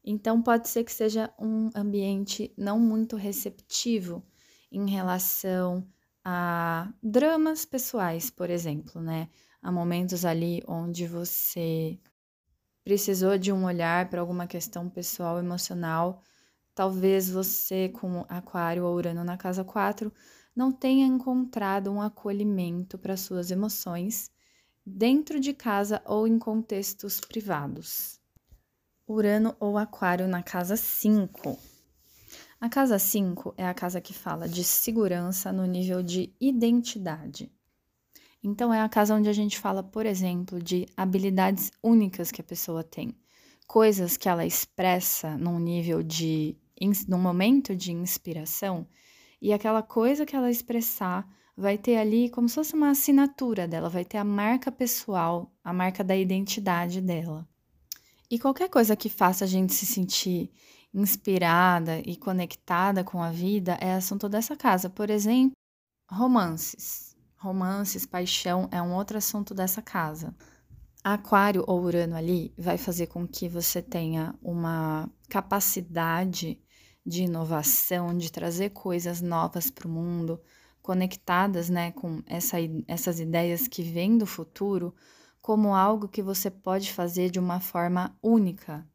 Então, 0.04 0.40
pode 0.40 0.68
ser 0.68 0.84
que 0.84 0.92
seja 0.92 1.32
um 1.38 1.70
ambiente 1.74 2.52
não 2.56 2.78
muito 2.78 3.16
receptivo 3.16 4.24
em 4.70 4.88
relação 4.88 5.86
a 6.24 6.92
dramas 7.02 7.64
pessoais, 7.64 8.30
por 8.30 8.50
exemplo, 8.50 9.00
né? 9.00 9.28
Há 9.60 9.70
momentos 9.70 10.24
ali 10.24 10.62
onde 10.66 11.06
você 11.06 11.98
precisou 12.84 13.38
de 13.38 13.52
um 13.52 13.64
olhar 13.64 14.08
para 14.08 14.20
alguma 14.20 14.46
questão 14.46 14.88
pessoal, 14.88 15.38
emocional. 15.38 16.20
Talvez 16.74 17.28
você, 17.28 17.88
com 17.88 18.24
Aquário 18.28 18.84
ou 18.84 18.94
Urano 18.94 19.22
na 19.22 19.36
casa 19.36 19.62
4, 19.62 20.12
não 20.54 20.72
tenha 20.72 21.06
encontrado 21.06 21.90
um 21.90 22.00
acolhimento 22.00 22.98
para 22.98 23.16
suas 23.16 23.50
emoções 23.50 24.30
dentro 24.84 25.38
de 25.38 25.52
casa 25.52 26.02
ou 26.04 26.26
em 26.26 26.38
contextos 26.38 27.20
privados. 27.20 28.20
Urano 29.06 29.54
ou 29.60 29.76
Aquário 29.76 30.26
na 30.26 30.42
casa 30.42 30.76
5. 30.76 31.58
A 32.60 32.68
casa 32.68 32.98
5 32.98 33.52
é 33.56 33.66
a 33.66 33.74
casa 33.74 34.00
que 34.00 34.14
fala 34.14 34.48
de 34.48 34.62
segurança 34.62 35.52
no 35.52 35.66
nível 35.66 36.02
de 36.02 36.32
identidade. 36.40 37.50
Então, 38.42 38.72
é 38.72 38.80
a 38.80 38.88
casa 38.88 39.14
onde 39.14 39.28
a 39.28 39.32
gente 39.32 39.58
fala, 39.58 39.82
por 39.82 40.04
exemplo, 40.04 40.60
de 40.60 40.86
habilidades 40.96 41.70
únicas 41.82 42.32
que 42.32 42.40
a 42.40 42.44
pessoa 42.44 42.82
tem, 42.82 43.16
coisas 43.66 44.16
que 44.16 44.28
ela 44.28 44.44
expressa 44.44 45.36
num 45.36 45.58
nível 45.58 46.02
de. 46.02 46.56
Num 47.08 47.18
momento 47.18 47.74
de 47.76 47.92
inspiração, 47.92 48.86
e 49.40 49.52
aquela 49.52 49.82
coisa 49.82 50.24
que 50.24 50.36
ela 50.36 50.50
expressar 50.50 51.28
vai 51.56 51.76
ter 51.76 51.96
ali 51.96 52.30
como 52.30 52.48
se 52.48 52.54
fosse 52.54 52.74
uma 52.74 52.90
assinatura 52.90 53.68
dela, 53.68 53.88
vai 53.88 54.04
ter 54.04 54.18
a 54.18 54.24
marca 54.24 54.70
pessoal, 54.70 55.52
a 55.62 55.72
marca 55.72 56.02
da 56.02 56.16
identidade 56.16 57.00
dela. 57.00 57.46
E 58.30 58.38
qualquer 58.38 58.70
coisa 58.70 58.96
que 58.96 59.08
faça 59.10 59.44
a 59.44 59.48
gente 59.48 59.74
se 59.74 59.84
sentir 59.84 60.50
inspirada 60.94 62.00
e 62.04 62.16
conectada 62.16 63.02
com 63.02 63.22
a 63.22 63.30
vida 63.30 63.76
é 63.80 63.94
assunto 63.94 64.28
dessa 64.28 64.56
casa. 64.56 64.88
Por 64.88 65.10
exemplo, 65.10 65.52
romances. 66.10 67.16
Romances, 67.36 68.06
paixão 68.06 68.68
é 68.70 68.80
um 68.80 68.94
outro 68.94 69.18
assunto 69.18 69.52
dessa 69.54 69.82
casa. 69.82 70.34
Aquário 71.02 71.64
ou 71.66 71.82
Urano 71.82 72.14
ali 72.14 72.54
vai 72.56 72.78
fazer 72.78 73.08
com 73.08 73.26
que 73.26 73.48
você 73.48 73.82
tenha 73.82 74.34
uma 74.40 75.10
capacidade 75.28 76.61
de 77.04 77.24
inovação, 77.24 78.16
de 78.16 78.30
trazer 78.30 78.70
coisas 78.70 79.20
novas 79.20 79.70
para 79.70 79.88
o 79.88 79.90
mundo, 79.90 80.40
conectadas 80.80 81.68
né, 81.68 81.92
com 81.92 82.22
essa, 82.26 82.56
essas 82.86 83.20
ideias 83.20 83.68
que 83.68 83.82
vêm 83.82 84.18
do 84.18 84.26
futuro, 84.26 84.94
como 85.40 85.74
algo 85.74 86.08
que 86.08 86.22
você 86.22 86.50
pode 86.50 86.92
fazer 86.92 87.30
de 87.30 87.38
uma 87.38 87.60
forma 87.60 88.16
única, 88.22 88.86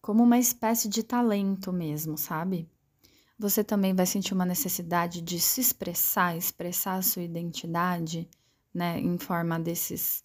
como 0.00 0.22
uma 0.22 0.38
espécie 0.38 0.88
de 0.88 1.02
talento 1.02 1.72
mesmo, 1.72 2.18
sabe? 2.18 2.68
Você 3.38 3.62
também 3.62 3.94
vai 3.94 4.06
sentir 4.06 4.34
uma 4.34 4.44
necessidade 4.44 5.20
de 5.20 5.38
se 5.40 5.60
expressar, 5.60 6.36
expressar 6.36 6.94
a 6.94 7.02
sua 7.02 7.22
identidade, 7.22 8.28
né, 8.74 8.98
em 9.00 9.18
forma 9.18 9.58
desses 9.58 10.24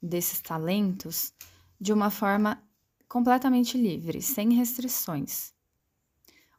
desses 0.00 0.40
talentos, 0.40 1.32
de 1.80 1.92
uma 1.92 2.10
forma 2.10 2.62
completamente 3.08 3.76
livre, 3.76 4.22
sem 4.22 4.52
restrições. 4.52 5.52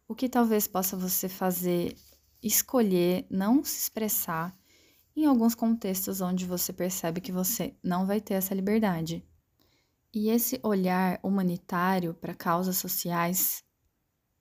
O 0.10 0.16
que 0.16 0.28
talvez 0.28 0.66
possa 0.66 0.98
você 0.98 1.30
fazer 1.30 1.96
escolher 2.42 3.28
não 3.30 3.64
se 3.64 3.78
expressar 3.78 4.58
em 5.16 5.28
alguns 5.28 5.54
contextos 5.54 6.20
onde 6.20 6.48
você 6.48 6.74
percebe 6.74 7.22
que 7.22 7.32
você 7.32 7.76
não 7.84 8.08
vai 8.08 8.20
ter 8.20 8.34
essa 8.34 8.56
liberdade. 8.56 9.24
E 10.12 10.32
esse 10.32 10.60
olhar 10.64 11.20
humanitário 11.22 12.16
para 12.16 12.34
causas 12.34 12.78
sociais 12.78 13.64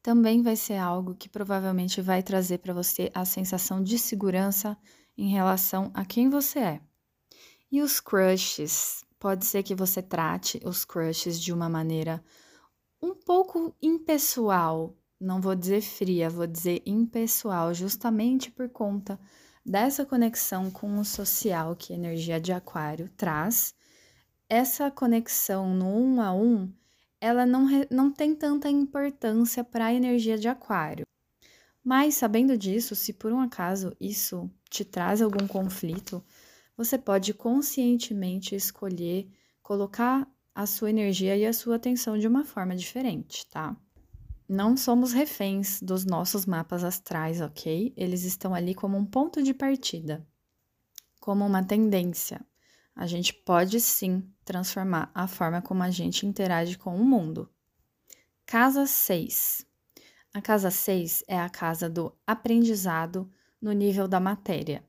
também 0.02 0.40
vai 0.42 0.56
ser 0.56 0.78
algo 0.78 1.14
que 1.14 1.28
provavelmente 1.28 2.00
vai 2.00 2.22
trazer 2.22 2.58
para 2.58 2.72
você 2.72 3.10
a 3.14 3.26
sensação 3.26 3.82
de 3.82 3.98
segurança 3.98 4.74
em 5.18 5.28
relação 5.28 5.90
a 5.92 6.02
quem 6.02 6.30
você 6.30 6.60
é. 6.60 6.80
E 7.70 7.82
os 7.82 8.00
crushes? 8.00 9.04
Pode 9.18 9.44
ser 9.44 9.62
que 9.62 9.74
você 9.74 10.00
trate 10.00 10.62
os 10.64 10.82
crushes 10.86 11.38
de 11.38 11.52
uma 11.52 11.68
maneira 11.68 12.24
um 13.02 13.14
pouco 13.14 13.76
impessoal, 13.82 14.96
não 15.20 15.40
vou 15.40 15.54
dizer 15.54 15.80
fria, 15.80 16.30
vou 16.30 16.46
dizer 16.46 16.82
impessoal, 16.86 17.74
justamente 17.74 18.50
por 18.50 18.68
conta 18.68 19.18
dessa 19.64 20.06
conexão 20.06 20.70
com 20.70 20.98
o 20.98 21.04
social 21.04 21.76
que 21.76 21.92
a 21.92 21.96
energia 21.96 22.40
de 22.40 22.52
Aquário 22.52 23.10
traz. 23.16 23.74
Essa 24.48 24.90
conexão 24.90 25.74
no 25.74 25.86
um 25.86 26.20
a 26.20 26.32
um, 26.32 26.72
ela 27.20 27.44
não, 27.44 27.66
não 27.90 28.10
tem 28.10 28.34
tanta 28.34 28.70
importância 28.70 29.64
para 29.64 29.86
a 29.86 29.94
energia 29.94 30.38
de 30.38 30.48
Aquário. 30.48 31.04
Mas 31.82 32.14
sabendo 32.14 32.56
disso, 32.56 32.94
se 32.94 33.12
por 33.12 33.32
um 33.32 33.40
acaso 33.40 33.94
isso 34.00 34.50
te 34.70 34.84
traz 34.84 35.20
algum 35.20 35.46
conflito, 35.46 36.24
você 36.76 36.96
pode 36.96 37.34
conscientemente 37.34 38.54
escolher 38.54 39.28
colocar 39.62 40.26
a 40.54 40.66
sua 40.66 40.90
energia 40.90 41.36
e 41.36 41.44
a 41.44 41.52
sua 41.52 41.76
atenção 41.76 42.16
de 42.18 42.26
uma 42.26 42.44
forma 42.44 42.74
diferente, 42.74 43.46
tá? 43.46 43.76
Não 44.48 44.78
somos 44.78 45.12
reféns 45.12 45.82
dos 45.82 46.06
nossos 46.06 46.46
mapas 46.46 46.82
astrais, 46.82 47.42
ok? 47.42 47.92
Eles 47.94 48.24
estão 48.24 48.54
ali 48.54 48.74
como 48.74 48.96
um 48.96 49.04
ponto 49.04 49.42
de 49.42 49.52
partida, 49.52 50.26
como 51.20 51.44
uma 51.44 51.62
tendência. 51.62 52.40
A 52.96 53.06
gente 53.06 53.34
pode 53.34 53.78
sim 53.78 54.26
transformar 54.46 55.10
a 55.14 55.28
forma 55.28 55.60
como 55.60 55.82
a 55.82 55.90
gente 55.90 56.24
interage 56.24 56.78
com 56.78 56.96
o 56.96 57.04
mundo. 57.04 57.50
Casa 58.46 58.86
6. 58.86 59.66
A 60.32 60.40
casa 60.40 60.70
6 60.70 61.24
é 61.28 61.38
a 61.38 61.50
casa 61.50 61.90
do 61.90 62.16
aprendizado 62.26 63.30
no 63.60 63.72
nível 63.72 64.08
da 64.08 64.18
matéria. 64.18 64.82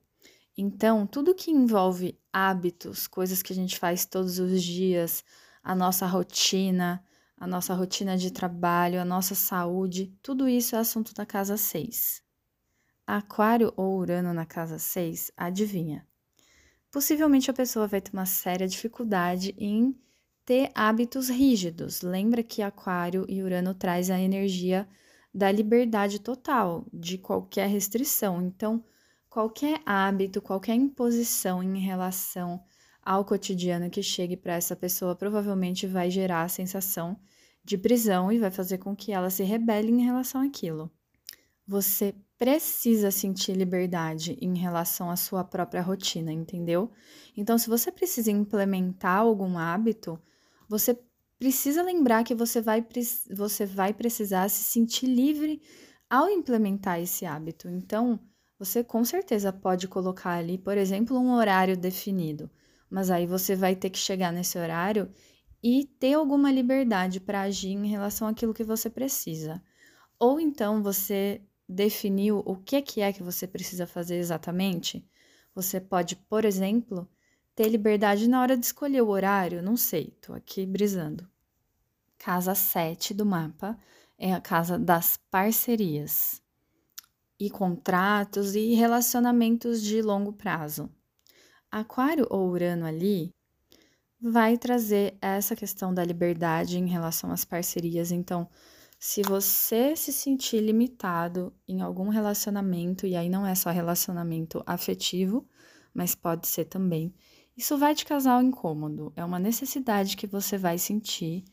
Então, 0.58 1.06
tudo 1.06 1.36
que 1.36 1.52
envolve 1.52 2.18
hábitos, 2.32 3.08
coisas 3.08 3.42
que 3.42 3.52
a 3.52 3.56
gente 3.56 3.78
faz 3.78 4.06
todos 4.06 4.40
os 4.40 4.64
dias, 4.64 5.24
a 5.62 5.76
nossa 5.76 6.06
rotina, 6.06 7.04
a 7.40 7.48
nossa 7.48 7.74
rotina 7.74 8.18
de 8.18 8.32
trabalho, 8.32 9.00
a 9.00 9.06
nossa 9.06 9.34
saúde, 9.34 10.14
tudo 10.22 10.48
isso 10.48 10.76
é 10.76 10.80
assunto 10.80 11.14
da 11.14 11.26
casa 11.26 11.56
6. 11.56 12.22
Aquário 13.08 13.74
ou 13.78 13.98
Urano 13.98 14.34
na 14.34 14.46
casa 14.46 14.78
6, 14.78 15.32
adivinha? 15.38 16.06
Possivelmente 16.92 17.50
a 17.50 17.54
pessoa 17.54 17.88
vai 17.88 18.02
ter 18.02 18.12
uma 18.12 18.26
séria 18.26 18.68
dificuldade 18.68 19.56
em 19.58 19.96
ter 20.44 20.70
hábitos 20.76 21.30
rígidos. 21.30 22.02
Lembra 22.02 22.44
que 22.44 22.62
Aquário 22.62 23.26
e 23.30 23.42
Urano 23.42 23.74
traz 23.74 24.10
a 24.10 24.20
energia 24.20 24.88
da 25.34 25.50
liberdade 25.52 26.20
total, 26.20 26.86
de 26.92 27.18
qualquer 27.18 27.70
restrição. 27.70 28.42
Então, 28.42 28.84
qualquer 29.30 29.82
hábito, 29.86 30.42
qualquer 30.42 30.76
imposição 30.76 31.64
em 31.64 31.80
relação 31.80 32.62
ao 33.10 33.26
cotidiano 33.26 33.90
que 33.90 34.04
chegue 34.04 34.38
para 34.38 34.54
essa 34.54 34.76
pessoa 34.76 35.16
provavelmente 35.16 35.88
vai 35.88 36.12
gerar 36.12 36.44
a 36.44 36.48
sensação 36.48 37.20
de 37.64 37.76
prisão 37.76 38.32
e 38.32 38.38
vai 38.38 38.52
fazer 38.52 38.78
com 38.78 38.96
que 38.96 39.12
ela 39.12 39.32
se 39.32 39.42
rebele 39.42 39.92
em 39.92 40.06
relação 40.06 40.42
àquilo. 40.42 40.92
Você 41.66 42.14
precisa 42.38 43.10
sentir 43.10 43.54
liberdade 43.54 44.38
em 44.40 44.56
relação 44.56 45.10
à 45.10 45.16
sua 45.16 45.44
própria 45.44 45.82
rotina, 45.82 46.32
entendeu? 46.32 46.92
Então, 47.36 47.58
se 47.58 47.68
você 47.68 47.92
precisa 47.92 48.30
implementar 48.30 49.22
algum 49.22 49.58
hábito, 49.58 50.22
você 50.68 50.96
precisa 51.40 51.82
lembrar 51.82 52.24
que 52.24 52.36
você 52.36 52.62
vai, 52.62 52.86
você 53.36 53.66
vai 53.66 53.92
precisar 53.92 54.48
se 54.50 54.64
sentir 54.64 55.08
livre 55.08 55.60
ao 56.08 56.30
implementar 56.30 57.00
esse 57.00 57.26
hábito. 57.26 57.68
Então, 57.70 58.20
você 58.60 58.84
com 58.84 59.04
certeza 59.04 59.52
pode 59.52 59.88
colocar 59.88 60.34
ali, 60.34 60.60
por 60.60 60.78
exemplo, 60.78 61.18
um 61.18 61.32
horário 61.32 61.76
definido, 61.76 62.52
mas 62.90 63.12
aí 63.12 63.26
você 63.26 63.56
vai 63.56 63.76
ter 63.76 63.90
que 63.90 63.98
chegar 63.98 64.32
nesse 64.32 64.58
horário 64.58 65.12
e 65.62 65.86
ter 66.00 66.14
alguma 66.14 66.52
liberdade 66.52 67.20
para 67.20 67.42
agir 67.42 67.72
em 67.72 67.88
relação 67.88 68.28
àquilo 68.28 68.54
que 68.54 68.64
você 68.64 68.90
precisa. 68.90 69.62
Ou 70.18 70.40
então 70.40 70.82
você 70.82 71.42
definiu 71.68 72.42
o 72.46 72.56
que 72.56 72.76
é 72.76 72.82
que 72.82 73.02
é 73.02 73.14
que 73.14 73.22
você 73.22 73.46
precisa 73.46 73.86
fazer 73.86 74.18
exatamente. 74.18 75.06
Você 75.54 75.80
pode, 75.80 76.16
por 76.16 76.46
exemplo, 76.46 77.08
ter 77.56 77.68
liberdade 77.68 78.28
na 78.28 78.42
hora 78.42 78.58
de 78.58 78.66
escolher 78.66 79.02
o 79.02 79.10
horário, 79.10 79.62
não 79.62 79.78
sei, 79.78 80.18
tô 80.22 80.34
aqui 80.34 80.66
brisando. 80.66 81.30
Casa 82.18 82.56
7 82.56 83.14
do 83.14 83.26
mapa 83.26 83.78
é 84.18 84.34
a 84.34 84.42
casa 84.42 84.78
das 84.78 85.18
parcerias 85.30 86.42
e 87.40 87.50
contratos 87.50 88.56
e 88.56 88.74
relacionamentos 88.74 89.82
de 89.82 90.02
longo 90.02 90.34
prazo. 90.34 90.90
Aquário 91.72 92.26
ou 92.30 92.50
Urano 92.50 92.86
ali 92.86 93.34
vai 94.22 94.58
trazer 94.58 95.18
essa 95.22 95.56
questão 95.56 95.94
da 95.94 96.04
liberdade 96.04 96.78
em 96.78 96.88
relação 96.88 97.32
às 97.32 97.46
parcerias. 97.46 98.12
Então, 98.12 98.50
se 99.00 99.22
você 99.22 99.96
se 99.96 100.12
sentir 100.12 100.60
limitado 100.60 101.54
em 101.68 101.82
algum 101.82 102.10
relacionamento, 102.10 103.08
e 103.08 103.16
aí 103.16 103.30
não 103.30 103.46
é 103.46 103.56
só 103.56 103.70
relacionamento 103.70 104.62
afetivo, 104.66 105.48
mas 105.94 106.16
pode 106.16 106.48
ser 106.48 106.66
também, 106.66 107.14
isso 107.56 107.78
vai 107.78 107.96
te 107.96 108.06
causar 108.06 108.38
um 108.38 108.42
incômodo, 108.42 109.14
é 109.16 109.24
uma 109.24 109.40
necessidade 109.40 110.18
que 110.18 110.28
você 110.28 110.58
vai 110.58 110.78
sentir 110.78 111.46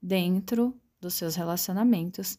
dentro 0.00 0.78
dos 1.00 1.14
seus 1.14 1.36
relacionamentos, 1.36 2.38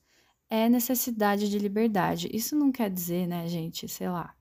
é 0.50 0.70
necessidade 0.70 1.50
de 1.50 1.58
liberdade. 1.58 2.30
Isso 2.32 2.56
não 2.56 2.72
quer 2.72 2.90
dizer, 2.90 3.28
né, 3.28 3.48
gente, 3.48 3.88
sei 3.88 4.10
lá, 4.10 4.36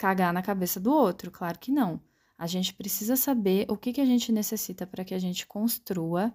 cagar 0.00 0.32
na 0.32 0.40
cabeça 0.40 0.80
do 0.80 0.90
outro, 0.90 1.30
claro 1.30 1.58
que 1.58 1.70
não. 1.70 2.00
A 2.38 2.46
gente 2.46 2.72
precisa 2.72 3.16
saber 3.16 3.66
o 3.68 3.76
que, 3.76 3.92
que 3.92 4.00
a 4.00 4.06
gente 4.06 4.32
necessita 4.32 4.86
para 4.86 5.04
que 5.04 5.12
a 5.12 5.18
gente 5.18 5.46
construa 5.46 6.32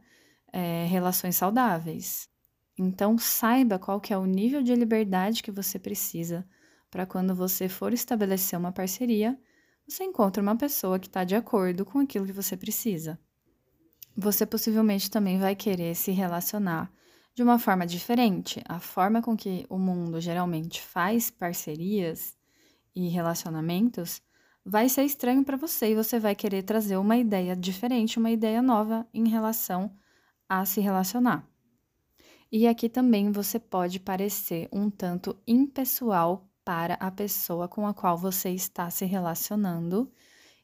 é, 0.54 0.86
relações 0.86 1.36
saudáveis. 1.36 2.30
Então, 2.78 3.17
saiba 3.17 3.80
qual 3.80 3.99
que 3.99 4.13
é 4.13 4.17
o 4.17 4.28
nível 4.28 4.62
de 4.62 4.75
liberdade 4.75 5.41
que 5.41 5.49
você 5.49 5.80
precisa 5.80 6.47
para 6.91 7.08
quando 7.08 7.34
você 7.34 7.67
for 7.67 7.91
estabelecer 7.91 8.58
uma 8.60 8.71
parceria, 8.71 9.36
você 9.88 10.04
encontra 10.04 10.43
uma 10.43 10.56
pessoa 10.56 10.99
que 10.99 11.08
está 11.08 11.23
de 11.23 11.34
acordo 11.36 11.84
com 11.84 11.97
aquilo 11.97 12.28
que 12.28 12.32
você 12.32 12.56
precisa. 12.56 13.19
Você 14.15 14.45
possivelmente 14.45 15.10
também 15.10 15.39
vai 15.39 15.56
querer 15.56 15.95
se 15.95 16.12
relacionar 16.12 16.93
de 17.34 17.41
uma 17.41 17.58
forma 17.58 17.88
diferente. 17.88 18.62
A 18.69 18.80
forma 18.80 19.23
com 19.23 19.36
que 19.36 19.65
o 19.69 19.80
mundo 19.80 20.21
geralmente 20.21 20.84
faz 20.84 21.32
parcerias 21.32 22.38
e 22.95 23.10
relacionamentos 23.10 24.21
vai 24.65 24.89
ser 24.89 25.03
estranho 25.03 25.43
para 25.43 25.58
você 25.58 25.91
e 25.91 25.95
você 25.95 26.19
vai 26.19 26.34
querer 26.34 26.63
trazer 26.63 26.97
uma 26.97 27.17
ideia 27.17 27.55
diferente, 27.55 28.17
uma 28.17 28.31
ideia 28.31 28.62
nova 28.62 29.08
em 29.13 29.27
relação 29.27 29.95
a 30.49 30.65
se 30.65 30.81
relacionar. 30.81 31.47
E 32.51 32.67
aqui 32.67 32.89
também 32.89 33.31
você 33.31 33.60
pode 33.60 33.99
parecer 33.99 34.67
um 34.71 34.89
tanto 34.89 35.38
impessoal 35.47 36.49
para 36.63 36.95
a 36.95 37.12
pessoa 37.12 37.67
com 37.67 37.86
a 37.86 37.93
qual 37.93 38.17
você 38.17 38.49
está 38.49 38.89
se 38.89 39.05
relacionando. 39.05 40.12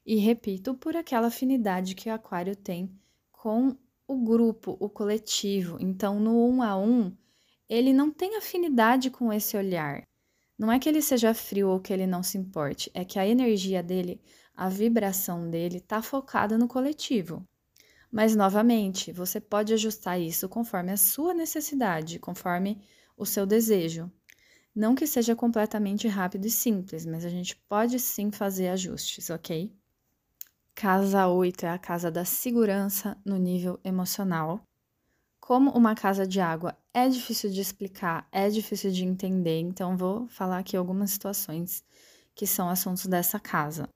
E 0.05 0.15
repito, 0.15 0.73
por 0.73 0.95
aquela 0.95 1.27
afinidade 1.27 1.93
que 1.93 2.09
o 2.09 2.13
Aquário 2.13 2.55
tem 2.55 2.91
com 3.31 3.77
o 4.07 4.17
grupo, 4.23 4.75
o 4.79 4.89
coletivo. 4.89 5.77
Então, 5.79 6.19
no 6.19 6.47
um 6.47 6.63
a 6.63 6.75
um, 6.77 7.15
ele 7.69 7.93
não 7.93 8.11
tem 8.11 8.35
afinidade 8.35 9.09
com 9.09 9.31
esse 9.31 9.55
olhar. 9.55 10.03
Não 10.61 10.71
é 10.71 10.77
que 10.77 10.87
ele 10.87 11.01
seja 11.01 11.33
frio 11.33 11.69
ou 11.69 11.79
que 11.79 11.91
ele 11.91 12.05
não 12.05 12.21
se 12.21 12.37
importe, 12.37 12.91
é 12.93 13.03
que 13.03 13.17
a 13.17 13.25
energia 13.25 13.81
dele, 13.81 14.21
a 14.55 14.69
vibração 14.69 15.49
dele 15.49 15.77
está 15.77 16.03
focada 16.03 16.55
no 16.55 16.67
coletivo. 16.67 17.43
Mas, 18.11 18.35
novamente, 18.35 19.11
você 19.11 19.41
pode 19.41 19.73
ajustar 19.73 20.21
isso 20.21 20.47
conforme 20.47 20.91
a 20.91 20.97
sua 20.97 21.33
necessidade, 21.33 22.19
conforme 22.19 22.79
o 23.17 23.25
seu 23.25 23.43
desejo. 23.43 24.11
Não 24.75 24.93
que 24.93 25.07
seja 25.07 25.35
completamente 25.35 26.07
rápido 26.07 26.45
e 26.45 26.51
simples, 26.51 27.07
mas 27.07 27.25
a 27.25 27.29
gente 27.29 27.55
pode 27.67 27.97
sim 27.97 28.29
fazer 28.29 28.67
ajustes, 28.67 29.31
ok? 29.31 29.75
Casa 30.75 31.27
8 31.27 31.65
é 31.65 31.69
a 31.69 31.79
casa 31.79 32.11
da 32.11 32.23
segurança 32.23 33.17
no 33.25 33.37
nível 33.37 33.79
emocional. 33.83 34.61
Como 35.39 35.71
uma 35.71 35.95
casa 35.95 36.27
de 36.27 36.39
água 36.39 36.77
é 36.93 37.07
difícil 37.07 37.49
de 37.49 37.61
explicar, 37.61 38.27
é 38.31 38.49
difícil 38.49 38.91
de 38.91 39.05
entender, 39.05 39.59
então 39.59 39.95
vou 39.95 40.27
falar 40.27 40.59
aqui 40.59 40.75
algumas 40.75 41.11
situações 41.11 41.83
que 42.35 42.45
são 42.45 42.69
assuntos 42.69 43.05
dessa 43.05 43.39
casa. 43.39 43.87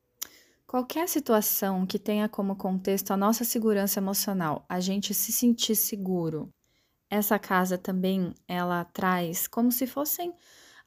Qualquer 0.66 1.08
situação 1.08 1.86
que 1.86 2.00
tenha 2.00 2.28
como 2.28 2.56
contexto 2.56 3.12
a 3.12 3.18
nossa 3.18 3.44
segurança 3.44 4.00
emocional, 4.00 4.66
a 4.68 4.80
gente 4.80 5.14
se 5.14 5.32
sentir 5.32 5.76
seguro. 5.76 6.50
Essa 7.10 7.38
casa 7.38 7.78
também 7.78 8.34
ela 8.48 8.84
traz 8.84 9.48
como 9.48 9.72
se 9.72 9.86
fossem 9.86 10.34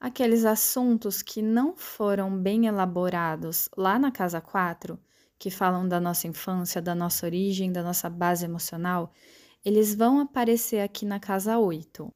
aqueles 0.00 0.44
assuntos 0.44 1.22
que 1.22 1.42
não 1.42 1.76
foram 1.76 2.36
bem 2.36 2.66
elaborados 2.66 3.68
lá 3.76 3.98
na 3.98 4.10
casa 4.10 4.40
4, 4.40 4.98
que 5.38 5.50
falam 5.50 5.86
da 5.86 6.00
nossa 6.00 6.26
infância, 6.26 6.82
da 6.82 6.94
nossa 6.94 7.24
origem, 7.24 7.70
da 7.70 7.82
nossa 7.82 8.10
base 8.10 8.44
emocional, 8.44 9.12
eles 9.64 9.94
vão 9.94 10.20
aparecer 10.20 10.80
aqui 10.80 11.04
na 11.04 11.18
casa 11.18 11.58
8. 11.58 12.12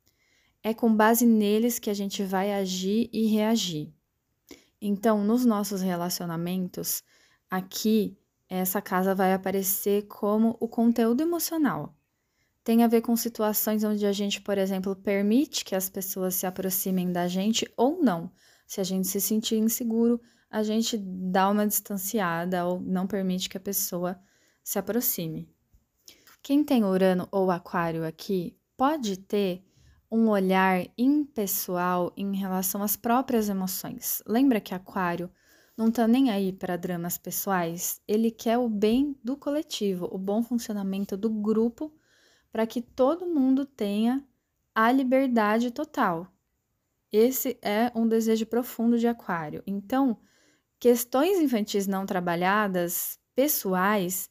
É 0.62 0.72
com 0.72 0.94
base 0.94 1.26
neles 1.26 1.78
que 1.78 1.90
a 1.90 1.94
gente 1.94 2.22
vai 2.22 2.52
agir 2.52 3.08
e 3.12 3.26
reagir. 3.26 3.92
Então, 4.80 5.24
nos 5.24 5.44
nossos 5.44 5.80
relacionamentos, 5.80 7.02
aqui 7.50 8.16
essa 8.48 8.80
casa 8.80 9.14
vai 9.14 9.32
aparecer 9.32 10.06
como 10.06 10.56
o 10.60 10.68
conteúdo 10.68 11.20
emocional 11.20 11.96
tem 12.64 12.84
a 12.84 12.88
ver 12.88 13.00
com 13.00 13.16
situações 13.16 13.82
onde 13.82 14.06
a 14.06 14.12
gente, 14.12 14.40
por 14.40 14.56
exemplo, 14.56 14.94
permite 14.94 15.64
que 15.64 15.74
as 15.74 15.88
pessoas 15.88 16.34
se 16.34 16.46
aproximem 16.46 17.10
da 17.10 17.26
gente 17.26 17.70
ou 17.76 18.02
não. 18.02 18.30
Se 18.66 18.80
a 18.80 18.84
gente 18.84 19.08
se 19.08 19.20
sentir 19.20 19.56
inseguro, 19.56 20.20
a 20.48 20.62
gente 20.62 20.96
dá 20.96 21.48
uma 21.50 21.66
distanciada 21.66 22.64
ou 22.64 22.80
não 22.80 23.06
permite 23.06 23.48
que 23.48 23.56
a 23.56 23.60
pessoa 23.60 24.18
se 24.62 24.78
aproxime. 24.78 25.51
Quem 26.42 26.64
tem 26.64 26.82
Urano 26.82 27.28
ou 27.30 27.52
Aquário 27.52 28.04
aqui 28.04 28.58
pode 28.76 29.16
ter 29.16 29.62
um 30.10 30.28
olhar 30.28 30.84
impessoal 30.98 32.12
em 32.16 32.34
relação 32.34 32.82
às 32.82 32.96
próprias 32.96 33.48
emoções. 33.48 34.20
Lembra 34.26 34.60
que 34.60 34.74
Aquário 34.74 35.30
não 35.76 35.88
tá 35.88 36.08
nem 36.08 36.32
aí 36.32 36.52
para 36.52 36.76
dramas 36.76 37.16
pessoais? 37.16 38.00
Ele 38.08 38.28
quer 38.28 38.58
o 38.58 38.68
bem 38.68 39.16
do 39.22 39.36
coletivo, 39.36 40.08
o 40.10 40.18
bom 40.18 40.42
funcionamento 40.42 41.16
do 41.16 41.30
grupo 41.30 41.94
para 42.50 42.66
que 42.66 42.82
todo 42.82 43.24
mundo 43.24 43.64
tenha 43.64 44.20
a 44.74 44.90
liberdade 44.90 45.70
total. 45.70 46.26
Esse 47.12 47.56
é 47.62 47.92
um 47.94 48.08
desejo 48.08 48.46
profundo 48.46 48.98
de 48.98 49.06
Aquário. 49.06 49.62
Então, 49.64 50.18
questões 50.80 51.38
infantis 51.38 51.86
não 51.86 52.04
trabalhadas 52.04 53.16
pessoais, 53.32 54.28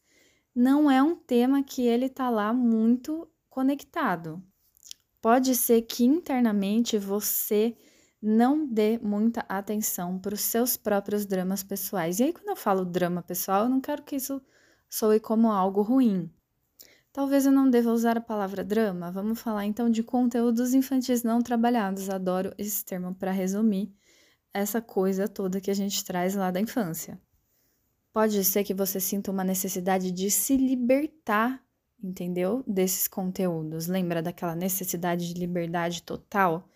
não 0.56 0.90
é 0.92 1.02
um 1.02 1.16
tema 1.16 1.64
que 1.64 1.82
ele 1.82 2.10
tá 2.10 2.30
lá 2.30 2.54
muito 2.54 3.28
conectado. 3.50 4.42
Pode 5.22 5.56
ser 5.56 5.84
que 5.84 6.04
internamente 6.04 6.98
você 6.98 7.76
não 8.22 8.68
dê 8.68 9.00
muita 9.00 9.46
atenção 9.50 10.20
para 10.20 10.36
os 10.36 10.42
seus 10.42 10.78
próprios 10.78 11.26
dramas 11.26 11.64
pessoais. 11.64 12.20
E 12.20 12.24
aí, 12.24 12.34
quando 12.34 12.50
eu 12.50 12.56
falo 12.56 12.86
drama 12.86 13.22
pessoal, 13.22 13.64
eu 13.64 13.70
não 13.70 13.82
quero 13.82 14.04
que 14.04 14.16
isso 14.16 14.42
soe 14.90 15.20
como 15.20 15.52
algo 15.52 15.82
ruim. 15.82 16.32
Talvez 17.14 17.46
eu 17.46 17.52
não 17.52 17.70
deva 17.70 17.92
usar 17.92 18.18
a 18.18 18.22
palavra 18.22 18.64
drama. 18.64 19.12
Vamos 19.12 19.40
falar 19.40 19.66
então 19.66 19.90
de 19.90 20.04
conteúdos 20.04 20.74
infantis 20.74 21.24
não 21.24 21.42
trabalhados. 21.42 22.10
Adoro 22.10 22.54
esse 22.58 22.86
termo 22.86 23.14
para 23.14 23.32
resumir 23.32 23.94
essa 24.54 24.82
coisa 24.82 25.28
toda 25.28 25.62
que 25.62 25.72
a 25.72 25.74
gente 25.74 26.04
traz 26.06 26.36
lá 26.36 26.52
da 26.52 26.62
infância. 26.62 27.20
Pode 28.14 28.44
ser 28.44 28.64
que 28.64 28.74
você 28.74 29.00
sinta 29.00 29.32
uma 29.32 29.44
necessidade 29.44 30.12
de 30.12 30.30
se 30.30 30.58
libertar, 30.58 31.64
entendeu? 32.04 32.64
Desses 32.68 33.08
conteúdos. 33.08 33.88
Lembra 33.88 34.22
daquela 34.22 34.56
necessidade 34.56 35.34
de 35.34 35.40
liberdade 35.40 36.04
total? 36.04 36.68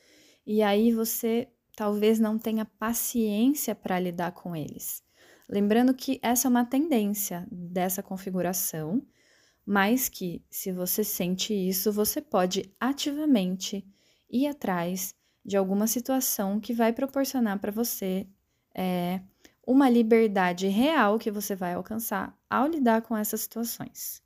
E 0.46 0.62
aí 0.62 0.94
você 0.94 1.50
talvez 1.76 2.20
não 2.20 2.40
tenha 2.40 2.64
paciência 2.64 3.76
para 3.76 4.00
lidar 4.00 4.32
com 4.32 4.56
eles. 4.56 5.04
Lembrando 5.50 5.94
que 5.94 6.20
essa 6.24 6.48
é 6.48 6.50
uma 6.50 6.66
tendência 6.66 7.46
dessa 7.52 8.02
configuração, 8.02 9.06
mas 9.66 10.08
que 10.08 10.44
se 10.50 10.72
você 10.72 11.04
sente 11.04 11.54
isso, 11.54 11.92
você 11.92 12.22
pode 12.22 12.74
ativamente 12.80 13.86
ir 14.30 14.48
atrás 14.48 15.14
de 15.44 15.58
alguma 15.58 15.86
situação 15.86 16.60
que 16.60 16.74
vai 16.74 16.94
proporcionar 16.94 17.60
para 17.60 17.72
você 17.72 18.28
é, 18.74 19.22
uma 19.66 19.90
liberdade 19.90 20.68
real 20.68 21.18
que 21.18 21.32
você 21.32 21.56
vai 21.56 21.74
alcançar 21.74 22.38
ao 22.50 22.68
lidar 22.68 23.02
com 23.02 23.18
essas 23.18 23.42
situações. 23.42 24.22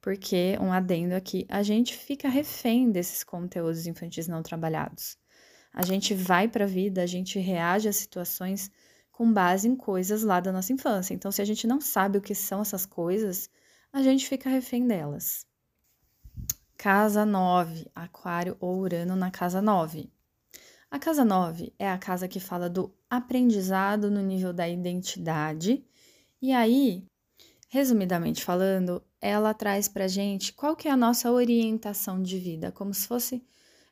Porque, 0.00 0.56
um 0.60 0.72
adendo 0.72 1.14
aqui, 1.14 1.44
a 1.48 1.62
gente 1.62 1.96
fica 1.96 2.28
refém 2.28 2.90
desses 2.90 3.24
conteúdos 3.24 3.86
infantis 3.86 4.28
não 4.28 4.42
trabalhados. 4.42 5.18
A 5.72 5.82
gente 5.84 6.14
vai 6.14 6.48
para 6.48 6.64
a 6.64 6.68
vida, 6.68 7.02
a 7.02 7.06
gente 7.06 7.38
reage 7.38 7.88
às 7.88 7.96
situações 7.96 8.70
com 9.10 9.32
base 9.32 9.66
em 9.66 9.74
coisas 9.74 10.22
lá 10.22 10.38
da 10.38 10.52
nossa 10.52 10.72
infância. 10.72 11.12
Então, 11.12 11.32
se 11.32 11.42
a 11.42 11.44
gente 11.44 11.66
não 11.66 11.80
sabe 11.80 12.18
o 12.18 12.22
que 12.22 12.34
são 12.34 12.60
essas 12.60 12.86
coisas, 12.86 13.50
a 13.92 14.02
gente 14.02 14.28
fica 14.28 14.48
refém 14.48 14.86
delas. 14.86 15.44
Casa 16.76 17.26
9, 17.26 17.90
Aquário 17.92 18.56
ou 18.60 18.78
Urano 18.78 19.16
na 19.16 19.32
casa 19.32 19.60
9. 19.60 20.08
A 20.90 20.98
casa 20.98 21.22
9 21.22 21.74
é 21.78 21.88
a 21.88 21.98
casa 21.98 22.26
que 22.26 22.40
fala 22.40 22.68
do 22.68 22.94
aprendizado 23.10 24.10
no 24.10 24.22
nível 24.22 24.54
da 24.54 24.66
identidade. 24.66 25.84
E 26.40 26.50
aí, 26.50 27.04
resumidamente 27.68 28.42
falando, 28.42 29.02
ela 29.20 29.52
traz 29.52 29.86
para 29.86 30.08
gente 30.08 30.52
qual 30.54 30.74
que 30.74 30.88
é 30.88 30.90
a 30.90 30.96
nossa 30.96 31.30
orientação 31.30 32.22
de 32.22 32.38
vida, 32.38 32.72
como 32.72 32.94
se 32.94 33.06
fosse 33.06 33.44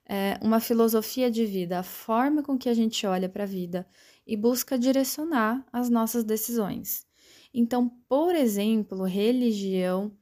é, 0.09 0.39
uma 0.41 0.59
filosofia 0.59 1.31
de 1.31 1.45
vida, 1.45 1.81
a 1.81 1.83
forma 1.83 2.43
com 2.43 2.57
que 2.57 2.69
a 2.69 2.75
gente 2.75 3.07
olha 3.07 3.29
para 3.29 3.43
a 3.43 3.47
vida 3.47 3.87
e 4.27 4.35
busca 4.35 4.79
direcionar 4.79 5.67
as 5.71 5.91
nossas 5.91 6.25
decisões. 6.25 7.07
Então, 7.53 7.91
por 8.09 8.35
exemplo, 8.35 9.03
religião 9.05 10.17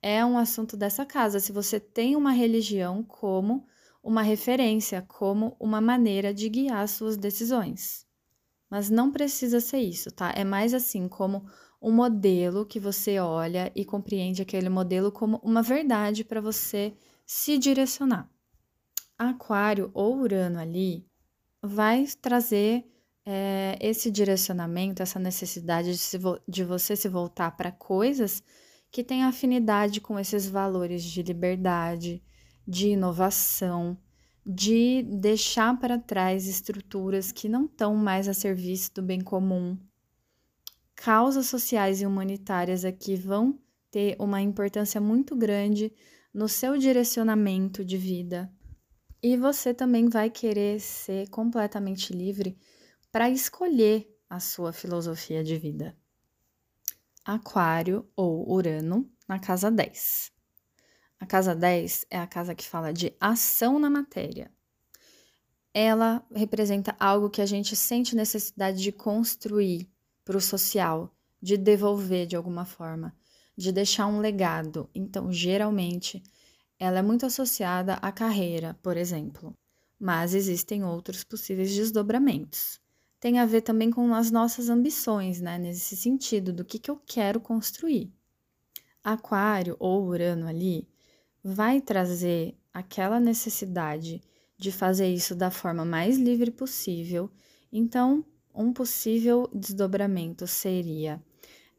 é 0.00 0.24
um 0.24 0.38
assunto 0.38 0.76
dessa 0.76 1.04
casa. 1.04 1.40
Se 1.40 1.50
você 1.50 1.80
tem 1.80 2.14
uma 2.14 2.30
religião 2.30 3.02
como 3.02 3.66
uma 4.02 4.22
referência 4.22 5.02
como 5.02 5.56
uma 5.60 5.80
maneira 5.80 6.32
de 6.32 6.48
guiar 6.48 6.88
suas 6.88 7.16
decisões. 7.16 8.06
Mas 8.68 8.88
não 8.88 9.10
precisa 9.10 9.60
ser 9.60 9.80
isso, 9.80 10.10
tá? 10.10 10.32
É 10.34 10.44
mais 10.44 10.72
assim 10.72 11.08
como 11.08 11.44
um 11.82 11.92
modelo 11.92 12.66
que 12.66 12.78
você 12.78 13.18
olha 13.18 13.72
e 13.74 13.84
compreende 13.84 14.42
aquele 14.42 14.68
modelo 14.68 15.10
como 15.10 15.38
uma 15.42 15.62
verdade 15.62 16.24
para 16.24 16.40
você 16.40 16.94
se 17.26 17.58
direcionar. 17.58 18.30
Aquário 19.18 19.90
ou 19.92 20.18
Urano 20.18 20.58
ali 20.58 21.06
vai 21.62 22.06
trazer 22.20 22.84
é, 23.24 23.78
esse 23.80 24.10
direcionamento, 24.10 25.02
essa 25.02 25.18
necessidade 25.18 25.92
de, 25.92 25.98
se, 25.98 26.18
de 26.48 26.64
você 26.64 26.96
se 26.96 27.08
voltar 27.08 27.56
para 27.56 27.70
coisas 27.70 28.42
que 28.90 29.04
têm 29.04 29.24
afinidade 29.24 30.00
com 30.00 30.18
esses 30.18 30.48
valores 30.48 31.02
de 31.02 31.22
liberdade, 31.22 32.22
de 32.70 32.90
inovação, 32.90 33.98
de 34.46 35.02
deixar 35.02 35.76
para 35.80 35.98
trás 35.98 36.46
estruturas 36.46 37.32
que 37.32 37.48
não 37.48 37.64
estão 37.64 37.96
mais 37.96 38.28
a 38.28 38.32
serviço 38.32 38.94
do 38.94 39.02
bem 39.02 39.20
comum. 39.20 39.76
Causas 40.94 41.46
sociais 41.46 42.00
e 42.00 42.06
humanitárias 42.06 42.84
aqui 42.84 43.16
vão 43.16 43.58
ter 43.90 44.14
uma 44.20 44.40
importância 44.40 45.00
muito 45.00 45.34
grande 45.34 45.92
no 46.32 46.48
seu 46.48 46.78
direcionamento 46.78 47.84
de 47.84 47.96
vida. 47.96 48.48
E 49.20 49.36
você 49.36 49.74
também 49.74 50.08
vai 50.08 50.30
querer 50.30 50.78
ser 50.78 51.28
completamente 51.28 52.12
livre 52.12 52.56
para 53.10 53.28
escolher 53.28 54.16
a 54.28 54.38
sua 54.38 54.72
filosofia 54.72 55.42
de 55.42 55.58
vida. 55.58 55.96
Aquário 57.24 58.08
ou 58.14 58.48
Urano 58.48 59.10
na 59.26 59.40
casa 59.40 59.72
10. 59.72 60.39
A 61.20 61.26
casa 61.26 61.54
10 61.54 62.06
é 62.08 62.18
a 62.18 62.26
casa 62.26 62.54
que 62.54 62.66
fala 62.66 62.94
de 62.94 63.14
ação 63.20 63.78
na 63.78 63.90
matéria. 63.90 64.50
Ela 65.72 66.24
representa 66.34 66.96
algo 66.98 67.28
que 67.28 67.42
a 67.42 67.46
gente 67.46 67.76
sente 67.76 68.16
necessidade 68.16 68.82
de 68.82 68.90
construir 68.90 69.86
para 70.24 70.38
o 70.38 70.40
social, 70.40 71.14
de 71.40 71.58
devolver 71.58 72.26
de 72.26 72.36
alguma 72.36 72.64
forma, 72.64 73.14
de 73.54 73.70
deixar 73.70 74.06
um 74.06 74.18
legado. 74.18 74.88
Então, 74.94 75.30
geralmente, 75.30 76.22
ela 76.78 77.00
é 77.00 77.02
muito 77.02 77.26
associada 77.26 77.94
à 77.96 78.10
carreira, 78.10 78.78
por 78.82 78.96
exemplo, 78.96 79.54
mas 79.98 80.32
existem 80.34 80.82
outros 80.82 81.22
possíveis 81.22 81.74
desdobramentos. 81.74 82.80
Tem 83.20 83.38
a 83.38 83.44
ver 83.44 83.60
também 83.60 83.90
com 83.90 84.14
as 84.14 84.30
nossas 84.30 84.70
ambições, 84.70 85.38
né? 85.38 85.58
Nesse 85.58 85.94
sentido, 85.94 86.50
do 86.50 86.64
que, 86.64 86.78
que 86.78 86.90
eu 86.90 86.96
quero 86.96 87.38
construir. 87.38 88.10
Aquário 89.04 89.76
ou 89.78 90.06
Urano 90.06 90.48
ali 90.48 90.88
vai 91.42 91.80
trazer 91.80 92.56
aquela 92.72 93.18
necessidade 93.18 94.20
de 94.56 94.70
fazer 94.70 95.08
isso 95.08 95.34
da 95.34 95.50
forma 95.50 95.84
mais 95.84 96.18
livre 96.18 96.50
possível. 96.50 97.30
Então, 97.72 98.24
um 98.54 98.72
possível 98.72 99.48
desdobramento 99.54 100.46
seria 100.46 101.22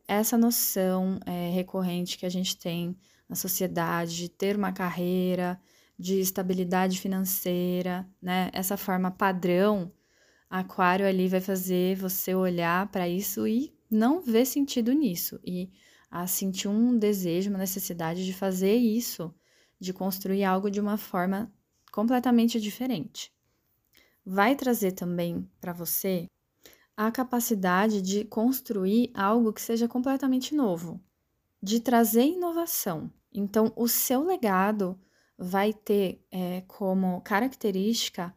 essa 0.07 0.37
noção 0.37 1.19
é, 1.25 1.49
recorrente 1.51 2.17
que 2.17 2.25
a 2.25 2.29
gente 2.29 2.57
tem 2.57 2.97
na 3.29 3.35
sociedade 3.35 4.17
de 4.17 4.29
ter 4.29 4.57
uma 4.57 4.73
carreira, 4.73 5.59
de 5.97 6.19
estabilidade 6.19 6.99
financeira, 6.99 8.09
né? 8.21 8.49
Essa 8.51 8.75
forma 8.75 9.11
padrão, 9.11 9.91
aquário 10.49 11.05
ali 11.05 11.27
vai 11.27 11.39
fazer 11.39 11.95
você 11.95 12.33
olhar 12.33 12.87
para 12.87 13.07
isso 13.07 13.47
e 13.47 13.73
não 13.89 14.21
ver 14.21 14.45
sentido 14.45 14.91
nisso 14.91 15.39
e 15.45 15.69
a 16.09 16.27
sentir 16.27 16.67
um 16.67 16.97
desejo, 16.97 17.49
uma 17.49 17.59
necessidade 17.59 18.25
de 18.25 18.33
fazer 18.33 18.75
isso 18.75 19.33
de 19.81 19.91
construir 19.91 20.43
algo 20.43 20.69
de 20.69 20.79
uma 20.79 20.95
forma 20.95 21.51
completamente 21.91 22.61
diferente. 22.61 23.33
Vai 24.23 24.55
trazer 24.55 24.91
também 24.91 25.49
para 25.59 25.73
você 25.73 26.27
a 26.95 27.11
capacidade 27.11 27.99
de 27.99 28.23
construir 28.23 29.09
algo 29.15 29.51
que 29.51 29.59
seja 29.59 29.87
completamente 29.87 30.53
novo, 30.53 31.01
de 31.61 31.79
trazer 31.79 32.25
inovação. 32.25 33.11
Então, 33.33 33.73
o 33.75 33.87
seu 33.87 34.23
legado 34.23 34.99
vai 35.35 35.73
ter 35.73 36.23
é, 36.29 36.61
como 36.67 37.19
característica 37.21 38.31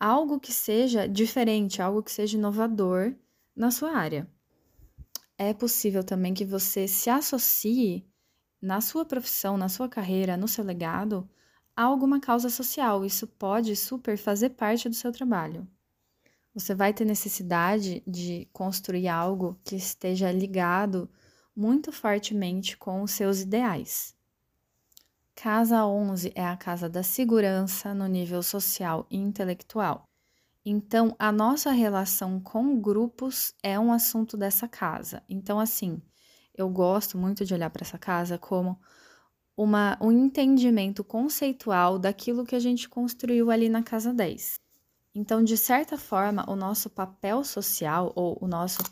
algo 0.00 0.40
que 0.40 0.52
seja 0.52 1.06
diferente, 1.06 1.80
algo 1.80 2.02
que 2.02 2.10
seja 2.10 2.36
inovador 2.36 3.14
na 3.54 3.70
sua 3.70 3.92
área. 3.92 4.28
É 5.36 5.54
possível 5.54 6.02
também 6.02 6.34
que 6.34 6.44
você 6.44 6.88
se 6.88 7.08
associe 7.08 8.04
na 8.60 8.80
sua 8.80 9.04
profissão, 9.04 9.56
na 9.56 9.68
sua 9.68 9.88
carreira, 9.88 10.36
no 10.36 10.48
seu 10.48 10.64
legado, 10.64 11.28
há 11.76 11.82
alguma 11.82 12.20
causa 12.20 12.50
social. 12.50 13.04
Isso 13.04 13.26
pode 13.26 13.74
super 13.76 14.16
fazer 14.16 14.50
parte 14.50 14.88
do 14.88 14.94
seu 14.94 15.12
trabalho. 15.12 15.66
Você 16.54 16.74
vai 16.74 16.92
ter 16.92 17.04
necessidade 17.04 18.02
de 18.06 18.48
construir 18.52 19.08
algo 19.08 19.58
que 19.62 19.76
esteja 19.76 20.32
ligado 20.32 21.08
muito 21.54 21.92
fortemente 21.92 22.76
com 22.76 23.02
os 23.02 23.12
seus 23.12 23.40
ideais. 23.40 24.16
Casa 25.34 25.86
11 25.86 26.32
é 26.34 26.44
a 26.44 26.56
casa 26.56 26.88
da 26.88 27.04
segurança 27.04 27.94
no 27.94 28.08
nível 28.08 28.42
social 28.42 29.06
e 29.08 29.16
intelectual. 29.16 30.02
Então, 30.64 31.14
a 31.18 31.30
nossa 31.30 31.70
relação 31.70 32.40
com 32.40 32.80
grupos 32.80 33.54
é 33.62 33.78
um 33.78 33.92
assunto 33.92 34.36
dessa 34.36 34.66
casa. 34.66 35.22
Então, 35.28 35.60
assim, 35.60 36.02
eu 36.58 36.68
gosto 36.68 37.16
muito 37.16 37.44
de 37.44 37.54
olhar 37.54 37.70
para 37.70 37.84
essa 37.84 37.96
casa 37.96 38.36
como 38.36 38.78
uma, 39.56 39.96
um 40.00 40.12
entendimento 40.12 41.02
conceitual 41.02 41.98
daquilo 41.98 42.44
que 42.44 42.54
a 42.54 42.60
gente 42.60 42.88
construiu 42.88 43.50
ali 43.50 43.68
na 43.68 43.82
casa 43.82 44.12
10. 44.12 44.60
Então, 45.14 45.42
de 45.42 45.56
certa 45.56 45.96
forma, 45.96 46.44
o 46.50 46.54
nosso 46.54 46.90
papel 46.90 47.42
social 47.42 48.12
ou 48.14 48.36
o 48.40 48.46
nosso 48.46 48.82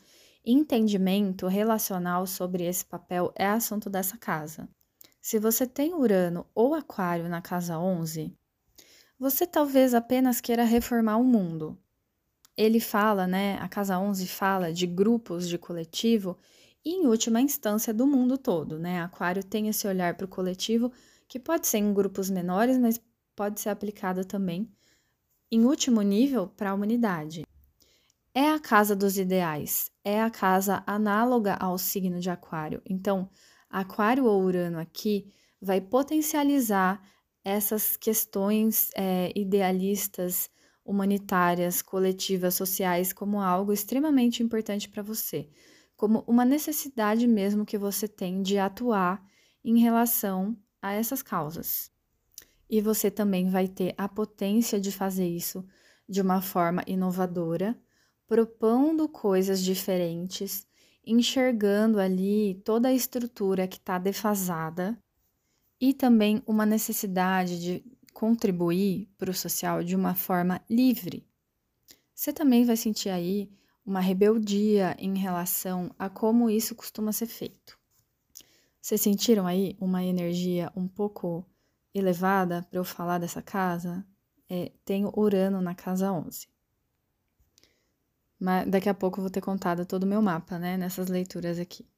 Entendimento 0.48 1.48
relacional 1.48 2.24
sobre 2.24 2.62
esse 2.62 2.84
papel 2.84 3.32
é 3.34 3.48
assunto 3.48 3.90
dessa 3.90 4.16
casa. 4.16 4.68
Se 5.20 5.40
você 5.40 5.66
tem 5.66 5.92
Urano 5.92 6.46
ou 6.54 6.72
Aquário 6.72 7.28
na 7.28 7.42
casa 7.42 7.76
11, 7.80 8.32
você 9.18 9.44
talvez 9.44 9.92
apenas 9.92 10.40
queira 10.40 10.62
reformar 10.62 11.16
o 11.16 11.24
mundo. 11.24 11.76
Ele 12.56 12.78
fala, 12.78 13.26
né? 13.26 13.58
A 13.58 13.68
casa 13.68 13.98
11 13.98 14.28
fala 14.28 14.72
de 14.72 14.86
grupos 14.86 15.48
de 15.48 15.58
coletivo 15.58 16.38
e, 16.86 17.02
em 17.02 17.06
última 17.08 17.40
instância, 17.40 17.92
do 17.92 18.06
mundo 18.06 18.38
todo, 18.38 18.78
né? 18.78 19.02
Aquário 19.02 19.42
tem 19.42 19.66
esse 19.66 19.88
olhar 19.88 20.14
para 20.14 20.24
o 20.24 20.28
coletivo 20.28 20.92
que 21.26 21.36
pode 21.36 21.66
ser 21.66 21.78
em 21.78 21.92
grupos 21.92 22.30
menores, 22.30 22.78
mas 22.78 23.00
pode 23.34 23.60
ser 23.60 23.70
aplicado 23.70 24.24
também, 24.24 24.70
em 25.50 25.64
último 25.64 26.00
nível, 26.00 26.46
para 26.46 26.70
a 26.70 26.74
humanidade. 26.74 27.44
É 28.32 28.50
a 28.50 28.60
casa 28.60 28.94
dos 28.94 29.18
ideais, 29.18 29.90
é 30.04 30.22
a 30.22 30.30
casa 30.30 30.84
análoga 30.86 31.54
ao 31.54 31.76
signo 31.76 32.20
de 32.20 32.30
Aquário. 32.30 32.80
Então, 32.88 33.28
Aquário 33.68 34.24
ou 34.24 34.40
Urano 34.40 34.78
aqui 34.78 35.26
vai 35.60 35.80
potencializar 35.80 37.02
essas 37.42 37.96
questões 37.96 38.90
é, 38.94 39.32
idealistas, 39.34 40.48
humanitárias, 40.84 41.82
coletivas, 41.82 42.54
sociais, 42.54 43.12
como 43.12 43.40
algo 43.40 43.72
extremamente 43.72 44.40
importante 44.40 44.88
para 44.88 45.02
você, 45.02 45.48
como 45.96 46.22
uma 46.26 46.44
necessidade 46.44 47.26
mesmo 47.26 47.64
que 47.64 47.78
você 47.78 48.06
tem 48.06 48.42
de 48.42 48.58
atuar 48.58 49.24
em 49.64 49.78
relação 49.78 50.56
a 50.80 50.92
essas 50.92 51.22
causas. 51.22 51.90
E 52.68 52.80
você 52.80 53.10
também 53.10 53.48
vai 53.48 53.66
ter 53.66 53.94
a 53.96 54.08
potência 54.08 54.80
de 54.80 54.92
fazer 54.92 55.26
isso 55.26 55.66
de 56.08 56.20
uma 56.20 56.40
forma 56.40 56.82
inovadora, 56.86 57.76
propondo 58.26 59.08
coisas 59.08 59.62
diferentes, 59.62 60.66
enxergando 61.04 62.00
ali 62.00 62.60
toda 62.64 62.88
a 62.88 62.92
estrutura 62.92 63.66
que 63.68 63.76
está 63.78 63.98
defasada 63.98 64.98
e 65.80 65.94
também 65.94 66.42
uma 66.46 66.66
necessidade 66.66 67.60
de 67.60 67.84
contribuir 68.12 69.08
para 69.16 69.30
o 69.30 69.34
social 69.34 69.84
de 69.84 69.94
uma 69.94 70.14
forma 70.14 70.60
livre. 70.68 71.24
Você 72.14 72.32
também 72.32 72.64
vai 72.64 72.76
sentir 72.76 73.10
aí 73.10 73.50
uma 73.86 74.00
rebeldia 74.00 74.96
em 74.98 75.16
relação 75.16 75.94
a 75.96 76.10
como 76.10 76.50
isso 76.50 76.74
costuma 76.74 77.12
ser 77.12 77.26
feito. 77.26 77.78
Vocês 78.82 79.00
sentiram 79.00 79.46
aí 79.46 79.76
uma 79.80 80.02
energia 80.04 80.72
um 80.76 80.88
pouco 80.88 81.46
elevada 81.94 82.66
para 82.68 82.78
eu 82.78 82.84
falar 82.84 83.18
dessa 83.18 83.40
casa? 83.40 84.04
É, 84.50 84.72
tenho 84.84 85.12
Urano 85.16 85.60
na 85.60 85.74
casa 85.74 86.12
11. 86.12 86.48
Mas 88.38 88.68
daqui 88.68 88.88
a 88.88 88.94
pouco 88.94 89.18
eu 89.18 89.22
vou 89.22 89.30
ter 89.30 89.40
contado 89.40 89.86
todo 89.86 90.02
o 90.02 90.06
meu 90.06 90.20
mapa, 90.20 90.58
né? 90.58 90.76
Nessas 90.76 91.08
leituras 91.08 91.58
aqui. 91.58 91.88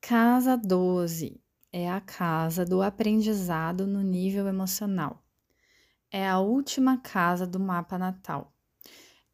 Casa 0.00 0.56
12 0.56 1.40
é 1.72 1.90
a 1.90 2.00
casa 2.00 2.64
do 2.64 2.82
aprendizado 2.82 3.86
no 3.86 4.02
nível 4.02 4.46
emocional. 4.46 5.22
É 6.10 6.28
a 6.28 6.38
última 6.38 6.98
casa 6.98 7.46
do 7.46 7.58
mapa 7.58 7.98
natal. 7.98 8.52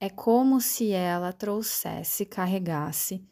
É 0.01 0.09
como 0.09 0.61
se 0.61 0.93
ela 0.93 1.33
trouxesse, 1.33 2.25
carregasse 2.25 3.25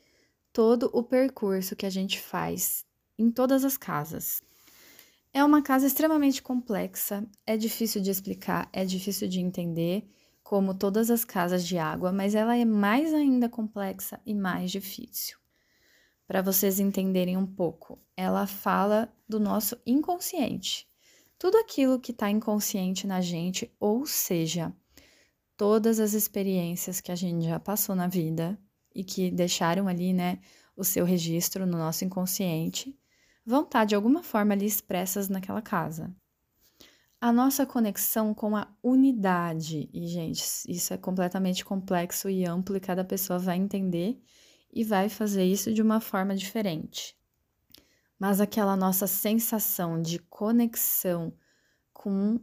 todo 0.52 0.90
o 0.92 1.02
percurso 1.02 1.76
que 1.76 1.86
a 1.86 1.90
gente 1.90 2.20
faz 2.20 2.84
em 3.18 3.30
todas 3.30 3.64
as 3.64 3.76
casas. 3.76 4.42
É 5.32 5.44
uma 5.44 5.62
casa 5.62 5.86
extremamente 5.86 6.42
complexa, 6.42 7.24
é 7.46 7.56
difícil 7.56 8.00
de 8.00 8.10
explicar, 8.10 8.68
é 8.72 8.84
difícil 8.84 9.28
de 9.28 9.38
entender, 9.38 10.08
como 10.42 10.72
todas 10.74 11.10
as 11.10 11.24
casas 11.24 11.66
de 11.66 11.76
água, 11.76 12.12
mas 12.12 12.34
ela 12.34 12.56
é 12.56 12.64
mais 12.64 13.12
ainda 13.12 13.48
complexa 13.48 14.20
e 14.24 14.32
mais 14.32 14.70
difícil. 14.70 15.36
Para 16.26 16.40
vocês 16.40 16.80
entenderem 16.80 17.36
um 17.36 17.46
pouco, 17.46 17.98
ela 18.16 18.46
fala 18.46 19.12
do 19.28 19.38
nosso 19.38 19.76
inconsciente. 19.84 20.88
Tudo 21.38 21.58
aquilo 21.58 22.00
que 22.00 22.12
está 22.12 22.30
inconsciente 22.30 23.06
na 23.06 23.20
gente, 23.20 23.70
ou 23.78 24.06
seja, 24.06 24.72
todas 25.56 25.98
as 26.00 26.12
experiências 26.12 27.00
que 27.00 27.10
a 27.10 27.14
gente 27.16 27.46
já 27.46 27.58
passou 27.58 27.94
na 27.94 28.08
vida 28.08 28.58
e 28.94 29.02
que 29.04 29.30
deixaram 29.30 29.88
ali, 29.88 30.12
né, 30.12 30.38
o 30.76 30.84
seu 30.84 31.04
registro 31.04 31.66
no 31.66 31.78
nosso 31.78 32.04
inconsciente, 32.04 32.98
vão 33.44 33.62
estar 33.62 33.84
de 33.84 33.94
alguma 33.94 34.22
forma 34.22 34.52
ali 34.52 34.66
expressas 34.66 35.28
naquela 35.28 35.62
casa. 35.62 36.14
A 37.20 37.32
nossa 37.32 37.64
conexão 37.64 38.34
com 38.34 38.54
a 38.56 38.68
unidade, 38.82 39.88
e 39.92 40.06
gente, 40.06 40.44
isso 40.68 40.92
é 40.92 40.98
completamente 40.98 41.64
complexo 41.64 42.28
e 42.28 42.44
amplo 42.44 42.76
e 42.76 42.80
cada 42.80 43.04
pessoa 43.04 43.38
vai 43.38 43.56
entender 43.56 44.20
e 44.72 44.84
vai 44.84 45.08
fazer 45.08 45.44
isso 45.44 45.72
de 45.72 45.80
uma 45.80 46.00
forma 46.00 46.36
diferente. 46.36 47.16
Mas 48.18 48.40
aquela 48.40 48.76
nossa 48.76 49.06
sensação 49.06 50.00
de 50.00 50.18
conexão 50.18 51.32
com, 51.92 52.38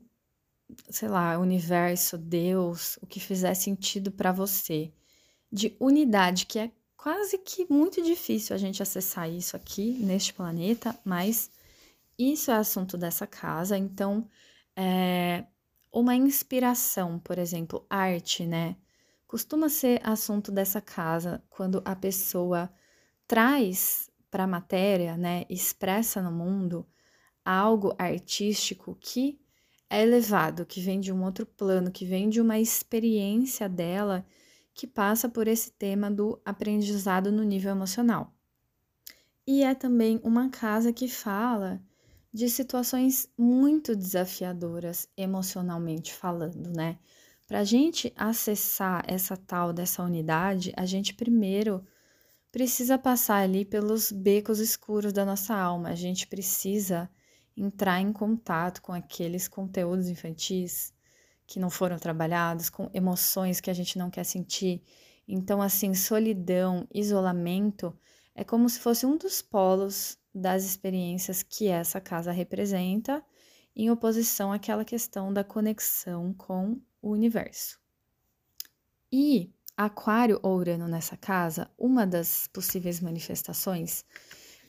sei 0.90 1.08
lá, 1.10 1.38
universo, 1.38 2.18
Deus, 2.18 2.98
o 3.02 3.08
que 3.08 3.20
fizer 3.20 3.54
sentido 3.54 4.12
para 4.12 4.32
você, 4.32 4.92
de 5.52 5.76
unidade 5.80 6.46
que 6.46 6.60
é 6.60 6.72
quase 6.98 7.38
que 7.38 7.68
muito 7.70 8.02
difícil 8.02 8.56
a 8.56 8.60
gente 8.60 8.82
acessar 8.82 9.30
isso 9.30 9.56
aqui 9.56 9.92
neste 10.00 10.34
planeta, 10.34 10.98
mas 11.04 11.52
isso 12.18 12.52
é 12.52 12.56
assunto 12.56 12.98
dessa 12.98 13.28
casa, 13.28 13.78
então 13.78 14.28
é 14.76 15.46
uma 15.92 16.16
inspiração, 16.16 17.20
por 17.20 17.38
exemplo, 17.38 17.86
arte, 17.90 18.46
né? 18.46 18.76
Costuma 19.28 19.70
ser 19.70 20.00
assunto 20.04 20.52
dessa 20.52 20.80
casa 20.80 21.44
quando 21.50 21.82
a 21.86 21.96
pessoa 21.96 22.72
traz 23.28 24.10
para 24.30 24.46
a 24.46 24.48
matéria, 24.48 25.16
né, 25.16 25.46
expressa 25.50 26.22
no 26.22 26.32
mundo 26.32 26.88
algo 27.46 27.94
artístico 27.98 28.96
que 29.00 29.40
é 29.94 30.02
elevado, 30.02 30.66
que 30.66 30.82
vem 30.82 31.00
de 31.00 31.14
um 31.14 31.24
outro 31.24 31.46
plano, 31.46 31.92
que 31.92 32.04
vem 32.04 32.28
de 32.28 32.42
uma 32.42 32.60
experiência 32.60 33.70
dela 33.70 34.26
que 34.74 34.88
passa 34.88 35.30
por 35.30 35.48
esse 35.48 35.70
tema 35.72 36.10
do 36.10 36.42
aprendizado 36.44 37.32
no 37.32 37.44
nível 37.44 37.70
emocional. 37.70 38.34
E 39.46 39.64
é 39.64 39.76
também 39.76 40.20
uma 40.24 40.50
casa 40.50 40.92
que 40.92 41.08
fala 41.08 41.80
de 42.34 42.50
situações 42.50 43.30
muito 43.38 43.96
desafiadoras 43.96 45.08
emocionalmente 45.16 46.12
falando, 46.12 46.72
né? 46.76 46.98
Para 47.48 47.60
a 47.60 47.64
gente 47.64 48.12
acessar 48.16 49.04
essa 49.08 49.38
tal 49.38 49.72
dessa 49.72 50.02
unidade, 50.02 50.74
a 50.76 50.88
gente 50.88 51.14
primeiro 51.14 51.86
precisa 52.52 52.98
passar 52.98 53.44
ali 53.44 53.64
pelos 53.64 54.12
becos 54.12 54.58
escuros 54.58 55.14
da 55.14 55.24
nossa 55.24 55.56
alma, 55.56 55.90
a 55.90 55.96
gente 55.96 56.26
precisa 56.26 57.08
entrar 57.56 58.00
em 58.02 58.12
contato 58.12 58.82
com 58.82 58.94
aqueles 58.94 59.48
conteúdos 59.48 60.08
infantis 60.08 60.94
que 61.46 61.60
não 61.60 61.70
foram 61.70 61.98
trabalhados, 61.98 62.70
com 62.70 62.90
emoções 62.94 63.60
que 63.60 63.70
a 63.70 63.74
gente 63.74 63.98
não 63.98 64.10
quer 64.10 64.24
sentir. 64.24 64.82
Então, 65.28 65.62
assim, 65.62 65.94
solidão, 65.94 66.88
isolamento 66.94 67.98
é 68.36 68.44
como 68.44 68.70
se 68.70 68.80
fosse 68.80 69.06
um 69.06 69.18
dos 69.18 69.42
polos 69.42 70.18
das 70.34 70.64
experiências 70.64 71.44
que 71.44 71.68
essa 71.68 72.02
casa 72.02 72.32
representa, 72.32 73.24
em 73.76 73.90
oposição 73.90 74.52
àquela 74.52 74.86
questão 74.86 75.34
da 75.34 75.44
conexão 75.44 76.34
com 76.34 76.80
o 77.02 77.10
universo. 77.12 77.80
E 79.12 79.52
Aquário 79.76 80.40
ou 80.44 80.58
Urano 80.58 80.88
nessa 80.88 81.18
casa, 81.18 81.70
uma 81.78 82.06
das 82.06 82.48
possíveis 82.48 83.00
manifestações 83.00 84.06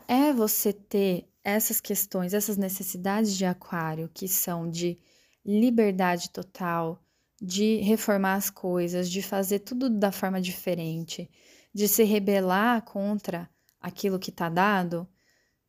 é 0.08 0.32
você 0.32 0.72
ter 0.72 1.28
essas 1.42 1.80
questões, 1.80 2.32
essas 2.32 2.56
necessidades 2.56 3.36
de 3.36 3.44
Aquário 3.44 4.10
que 4.12 4.26
são 4.26 4.68
de 4.68 4.98
liberdade 5.44 6.30
total, 6.30 7.02
de 7.40 7.76
reformar 7.82 8.34
as 8.34 8.48
coisas, 8.48 9.10
de 9.10 9.22
fazer 9.22 9.60
tudo 9.60 9.90
da 9.90 10.10
forma 10.10 10.40
diferente, 10.40 11.30
de 11.72 11.86
se 11.86 12.04
rebelar 12.04 12.82
contra 12.82 13.50
aquilo 13.80 14.18
que 14.18 14.30
está 14.30 14.48
dado 14.48 15.06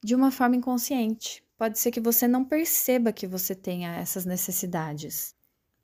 de 0.01 0.15
uma 0.15 0.31
forma 0.31 0.55
inconsciente. 0.55 1.43
Pode 1.57 1.79
ser 1.79 1.91
que 1.91 1.99
você 1.99 2.27
não 2.27 2.45
perceba 2.45 3.11
que 3.11 3.27
você 3.27 3.55
tenha 3.55 3.95
essas 3.95 4.25
necessidades, 4.25 5.35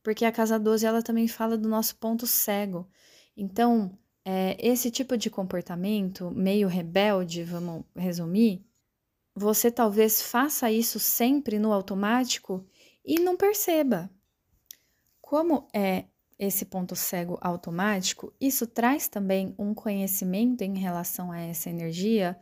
porque 0.04 0.24
a 0.24 0.32
casa 0.32 0.60
12 0.60 0.86
ela 0.86 1.02
também 1.02 1.28
fala 1.28 1.58
do 1.58 1.68
nosso 1.68 1.96
ponto 1.98 2.26
cego. 2.26 2.88
Então, 3.36 3.98
é, 4.24 4.56
esse 4.60 4.92
tipo 4.92 5.18
de 5.18 5.30
comportamento 5.30 6.30
meio 6.32 6.68
rebelde, 6.68 7.44
vamos 7.44 7.84
resumir, 7.96 8.64
você 9.36 9.72
talvez 9.72 10.22
faça 10.22 10.72
isso 10.72 11.00
sempre 11.00 11.58
no 11.58 11.72
automático 11.72 12.66
e 13.04 13.20
não 13.20 13.36
perceba. 13.36 14.10
Como 15.22 15.68
é 15.74 16.06
esse 16.38 16.66
ponto 16.66 16.96
cego 16.96 17.38
automático, 17.40 18.34
isso 18.42 18.66
traz 18.66 19.08
também 19.08 19.56
um 19.58 19.74
conhecimento 19.74 20.64
em 20.64 20.78
relação 20.78 21.32
a 21.32 21.40
essa 21.40 21.70
energia 21.70 22.38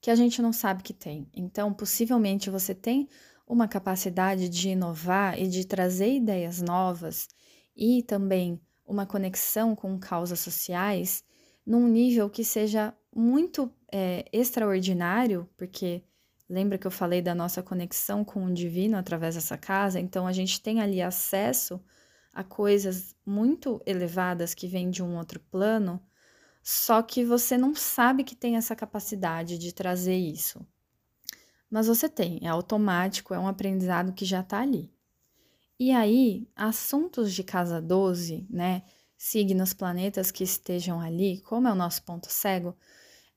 que 0.00 0.10
a 0.10 0.14
gente 0.14 0.42
não 0.42 0.52
sabe 0.52 0.82
que 0.82 0.92
tem. 0.92 1.28
Então, 1.32 1.72
possivelmente 1.72 2.50
você 2.50 2.74
tem 2.74 3.08
uma 3.46 3.68
capacidade 3.68 4.48
de 4.48 4.70
inovar 4.70 5.40
e 5.40 5.46
de 5.46 5.64
trazer 5.64 6.16
ideias 6.16 6.60
novas 6.60 7.28
e 7.76 8.02
também 8.02 8.60
uma 8.86 9.04
conexão 9.04 9.74
com 9.74 9.98
causas 9.98 10.40
sociais 10.40 11.24
num 11.66 11.88
nível 11.88 12.30
que 12.30 12.44
seja 12.44 12.94
muito 13.14 13.72
é, 13.92 14.24
extraordinário, 14.32 15.48
porque 15.56 16.04
lembra 16.48 16.78
que 16.78 16.86
eu 16.86 16.90
falei 16.90 17.20
da 17.20 17.34
nossa 17.34 17.62
conexão 17.62 18.24
com 18.24 18.44
o 18.44 18.54
divino 18.54 18.96
através 18.96 19.34
dessa 19.34 19.58
casa? 19.58 19.98
Então 19.98 20.26
a 20.26 20.32
gente 20.32 20.60
tem 20.60 20.80
ali 20.80 21.02
acesso 21.02 21.82
a 22.32 22.44
coisas 22.44 23.16
muito 23.24 23.82
elevadas 23.86 24.54
que 24.54 24.68
vêm 24.68 24.90
de 24.90 25.02
um 25.02 25.16
outro 25.16 25.40
plano, 25.40 26.00
só 26.62 27.02
que 27.02 27.24
você 27.24 27.56
não 27.56 27.74
sabe 27.74 28.24
que 28.24 28.34
tem 28.34 28.56
essa 28.56 28.76
capacidade 28.76 29.56
de 29.56 29.72
trazer 29.72 30.16
isso. 30.16 30.64
Mas 31.70 31.86
você 31.86 32.08
tem, 32.08 32.40
é 32.42 32.48
automático, 32.48 33.32
é 33.32 33.38
um 33.38 33.48
aprendizado 33.48 34.12
que 34.12 34.24
já 34.24 34.40
está 34.40 34.60
ali. 34.60 34.92
E 35.78 35.92
aí, 35.92 36.48
assuntos 36.56 37.34
de 37.34 37.44
casa 37.44 37.80
12, 37.82 38.46
né? 38.48 38.82
Signos, 39.18 39.74
planetas 39.74 40.30
que 40.30 40.42
estejam 40.44 41.00
ali, 41.00 41.40
como 41.42 41.68
é 41.68 41.72
o 41.72 41.74
nosso 41.74 42.02
ponto 42.02 42.30
cego, 42.30 42.74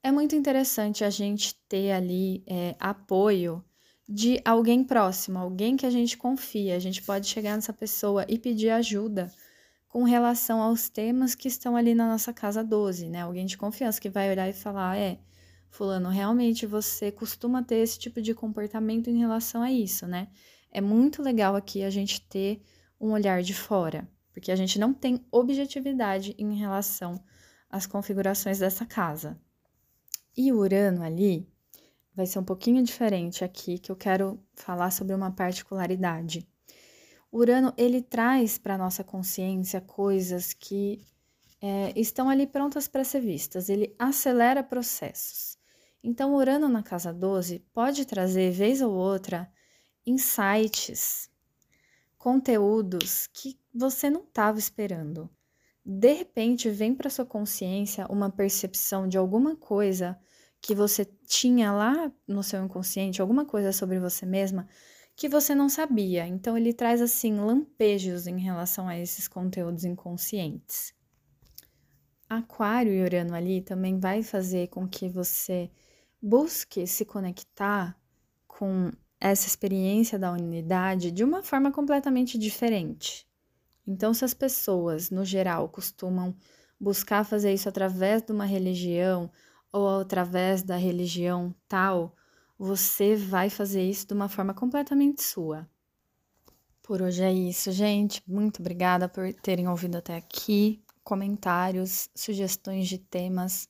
é 0.04 0.12
muito 0.12 0.36
interessante 0.36 1.04
a 1.04 1.10
gente 1.10 1.56
ter 1.68 1.92
ali 1.92 2.44
é, 2.48 2.76
apoio 2.80 3.64
de 4.08 4.42
alguém 4.46 4.84
próximo, 4.84 5.38
alguém 5.38 5.76
que 5.78 5.86
a 5.86 5.90
gente 5.90 6.18
confia. 6.18 6.76
A 6.76 6.80
gente 6.80 7.02
pode 7.04 7.28
chegar 7.28 7.56
nessa 7.56 7.74
pessoa 7.74 8.26
e 8.30 8.40
pedir 8.40 8.70
ajuda 8.70 9.32
com 9.90 10.04
relação 10.04 10.62
aos 10.62 10.90
temas 10.90 11.36
que 11.36 11.48
estão 11.50 11.76
ali 11.76 11.94
na 11.94 12.08
nossa 12.08 12.34
casa 12.34 12.64
12, 12.64 13.10
né? 13.10 13.22
Alguém 13.22 13.46
de 13.46 13.58
confiança 13.58 14.00
que 14.00 14.10
vai 14.10 14.32
olhar 14.32 14.50
e 14.50 14.54
falar: 14.54 14.98
é, 14.98 15.20
Fulano, 15.70 16.10
realmente 16.10 16.66
você 16.66 17.12
costuma 17.12 17.64
ter 17.64 17.78
esse 17.78 18.00
tipo 18.00 18.22
de 18.22 18.34
comportamento 18.34 19.10
em 19.10 19.20
relação 19.20 19.62
a 19.62 19.72
isso, 19.72 20.08
né? 20.08 20.30
É 20.72 20.82
muito 20.82 21.22
legal 21.22 21.56
aqui 21.56 21.84
a 21.84 21.90
gente 21.90 22.22
ter 22.22 22.62
um 23.00 23.12
olhar 23.12 23.42
de 23.42 23.54
fora, 23.54 24.08
porque 24.34 24.52
a 24.52 24.56
gente 24.56 24.80
não 24.80 24.94
tem 24.94 25.26
objetividade 25.32 26.36
em 26.38 26.56
relação 26.56 27.24
às 27.70 27.86
configurações 27.86 28.60
dessa 28.60 28.86
casa. 28.86 29.40
E 30.36 30.52
Urano 30.52 31.04
ali, 31.04 31.48
vai 32.16 32.26
ser 32.26 32.40
um 32.40 32.44
pouquinho 32.44 32.84
diferente 32.84 33.44
aqui, 33.44 33.80
que 33.80 33.92
eu 33.92 33.96
quero 33.96 34.40
falar 34.54 34.92
sobre 34.92 35.16
uma 35.16 35.32
particularidade. 35.32 36.48
Urano, 37.32 37.74
ele 37.78 38.02
traz 38.02 38.58
para 38.58 38.78
nossa 38.78 39.04
consciência 39.04 39.80
coisas 39.80 40.52
que 40.54 41.02
é, 41.62 41.94
estão 41.96 42.30
ali 42.30 42.48
prontas 42.48 42.88
para 42.88 43.04
ser 43.04 43.22
vistas, 43.22 43.70
ele 43.70 43.96
acelera 44.00 44.64
processos. 44.64 45.58
Então, 46.04 46.34
Urano 46.36 46.68
na 46.68 46.82
casa 46.82 47.14
12 47.14 47.60
pode 47.74 48.06
trazer, 48.06 48.52
vez 48.52 48.82
ou 48.82 48.94
outra, 48.94 49.52
insights, 50.10 51.30
conteúdos 52.18 53.28
que 53.28 53.58
você 53.74 54.10
não 54.10 54.24
estava 54.24 54.60
esperando. 54.60 55.30
De 55.86 56.14
repente, 56.14 56.70
vem 56.70 56.94
para 56.94 57.10
sua 57.10 57.26
consciência 57.26 58.06
uma 58.10 58.30
percepção 58.30 59.08
de 59.08 59.18
alguma 59.18 59.56
coisa 59.56 60.20
que 60.62 60.76
você 60.76 61.06
tinha 61.26 61.72
lá 61.72 62.12
no 62.28 62.44
seu 62.44 62.64
inconsciente, 62.64 63.22
alguma 63.22 63.46
coisa 63.46 63.72
sobre 63.72 64.00
você 64.00 64.26
mesma 64.26 64.68
que 65.16 65.28
você 65.28 65.54
não 65.54 65.68
sabia. 65.68 66.26
Então 66.28 66.58
ele 66.58 66.74
traz 66.74 67.02
assim 67.02 67.40
lampejos 67.40 68.28
em 68.28 68.40
relação 68.40 68.88
a 68.88 68.98
esses 68.98 69.28
conteúdos 69.28 69.84
inconscientes. 69.84 70.94
Aquário 72.30 72.94
e 72.94 73.04
Urano 73.04 73.34
ali 73.34 73.62
também 73.62 74.00
vai 74.00 74.22
fazer 74.22 74.68
com 74.68 74.88
que 74.88 75.10
você 75.10 75.70
busque 76.22 76.86
se 76.86 77.04
conectar 77.04 78.00
com 78.48 78.92
essa 79.20 79.48
experiência 79.48 80.18
da 80.18 80.32
unidade 80.32 81.12
de 81.12 81.24
uma 81.24 81.44
forma 81.44 81.72
completamente 81.72 82.38
diferente. 82.38 83.28
Então, 83.86 84.14
se 84.14 84.24
as 84.24 84.34
pessoas, 84.34 85.10
no 85.10 85.26
geral, 85.26 85.68
costumam 85.68 86.36
buscar 86.80 87.26
fazer 87.26 87.54
isso 87.54 87.68
através 87.68 88.22
de 88.22 88.32
uma 88.32 88.46
religião 88.46 89.30
ou 89.72 90.00
através 90.00 90.64
da 90.64 90.78
religião 90.78 91.54
tal, 91.68 92.16
você 92.58 93.16
vai 93.16 93.50
fazer 93.50 93.84
isso 93.84 94.08
de 94.08 94.14
uma 94.14 94.30
forma 94.30 94.54
completamente 94.54 95.24
sua. 95.24 95.68
Por 96.82 97.02
hoje 97.02 97.24
é 97.24 97.32
isso, 97.32 97.72
gente. 97.72 98.24
Muito 98.28 98.62
obrigada 98.62 99.08
por 99.08 99.32
terem 99.34 99.68
ouvido 99.68 99.98
até 99.98 100.16
aqui. 100.16 100.82
Comentários, 101.04 102.10
sugestões 102.16 102.88
de 102.88 102.98
temas, 102.98 103.70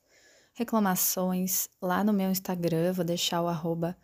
reclamações 0.54 1.70
lá 1.82 2.04
no 2.04 2.14
meu 2.14 2.30
Instagram. 2.32 2.94
Vou 2.94 3.06
deixar 3.06 3.42
o 3.42 3.48
arroba 3.48 3.98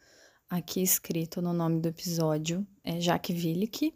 aqui 0.49 0.81
escrito 0.81 1.41
no 1.41 1.53
nome 1.53 1.79
do 1.79 1.87
episódio, 1.87 2.65
é 2.83 2.99
Jaque 2.99 3.33
Villick. 3.33 3.93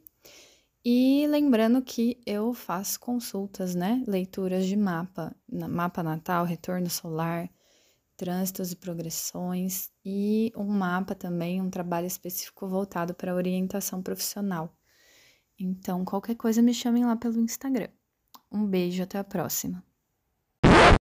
E 0.83 1.27
lembrando 1.27 1.81
que 1.81 2.21
eu 2.25 2.53
faço 2.53 2.99
consultas, 2.99 3.75
né? 3.75 4.03
Leituras 4.07 4.65
de 4.65 4.75
mapa, 4.75 5.35
mapa 5.47 6.01
natal, 6.01 6.45
retorno 6.45 6.89
solar, 6.89 7.49
trânsitos 8.15 8.71
e 8.71 8.75
progressões 8.75 9.91
e 10.05 10.51
um 10.55 10.67
mapa 10.67 11.15
também, 11.15 11.61
um 11.61 11.69
trabalho 11.69 12.07
específico 12.07 12.67
voltado 12.67 13.13
para 13.13 13.35
orientação 13.35 14.01
profissional. 14.01 14.75
Então, 15.59 16.05
qualquer 16.05 16.35
coisa 16.35 16.61
me 16.61 16.73
chamem 16.73 17.05
lá 17.05 17.15
pelo 17.15 17.39
Instagram. 17.39 17.89
Um 18.51 18.65
beijo, 18.65 19.03
até 19.03 19.17
a 19.17 19.23
próxima. 19.23 19.83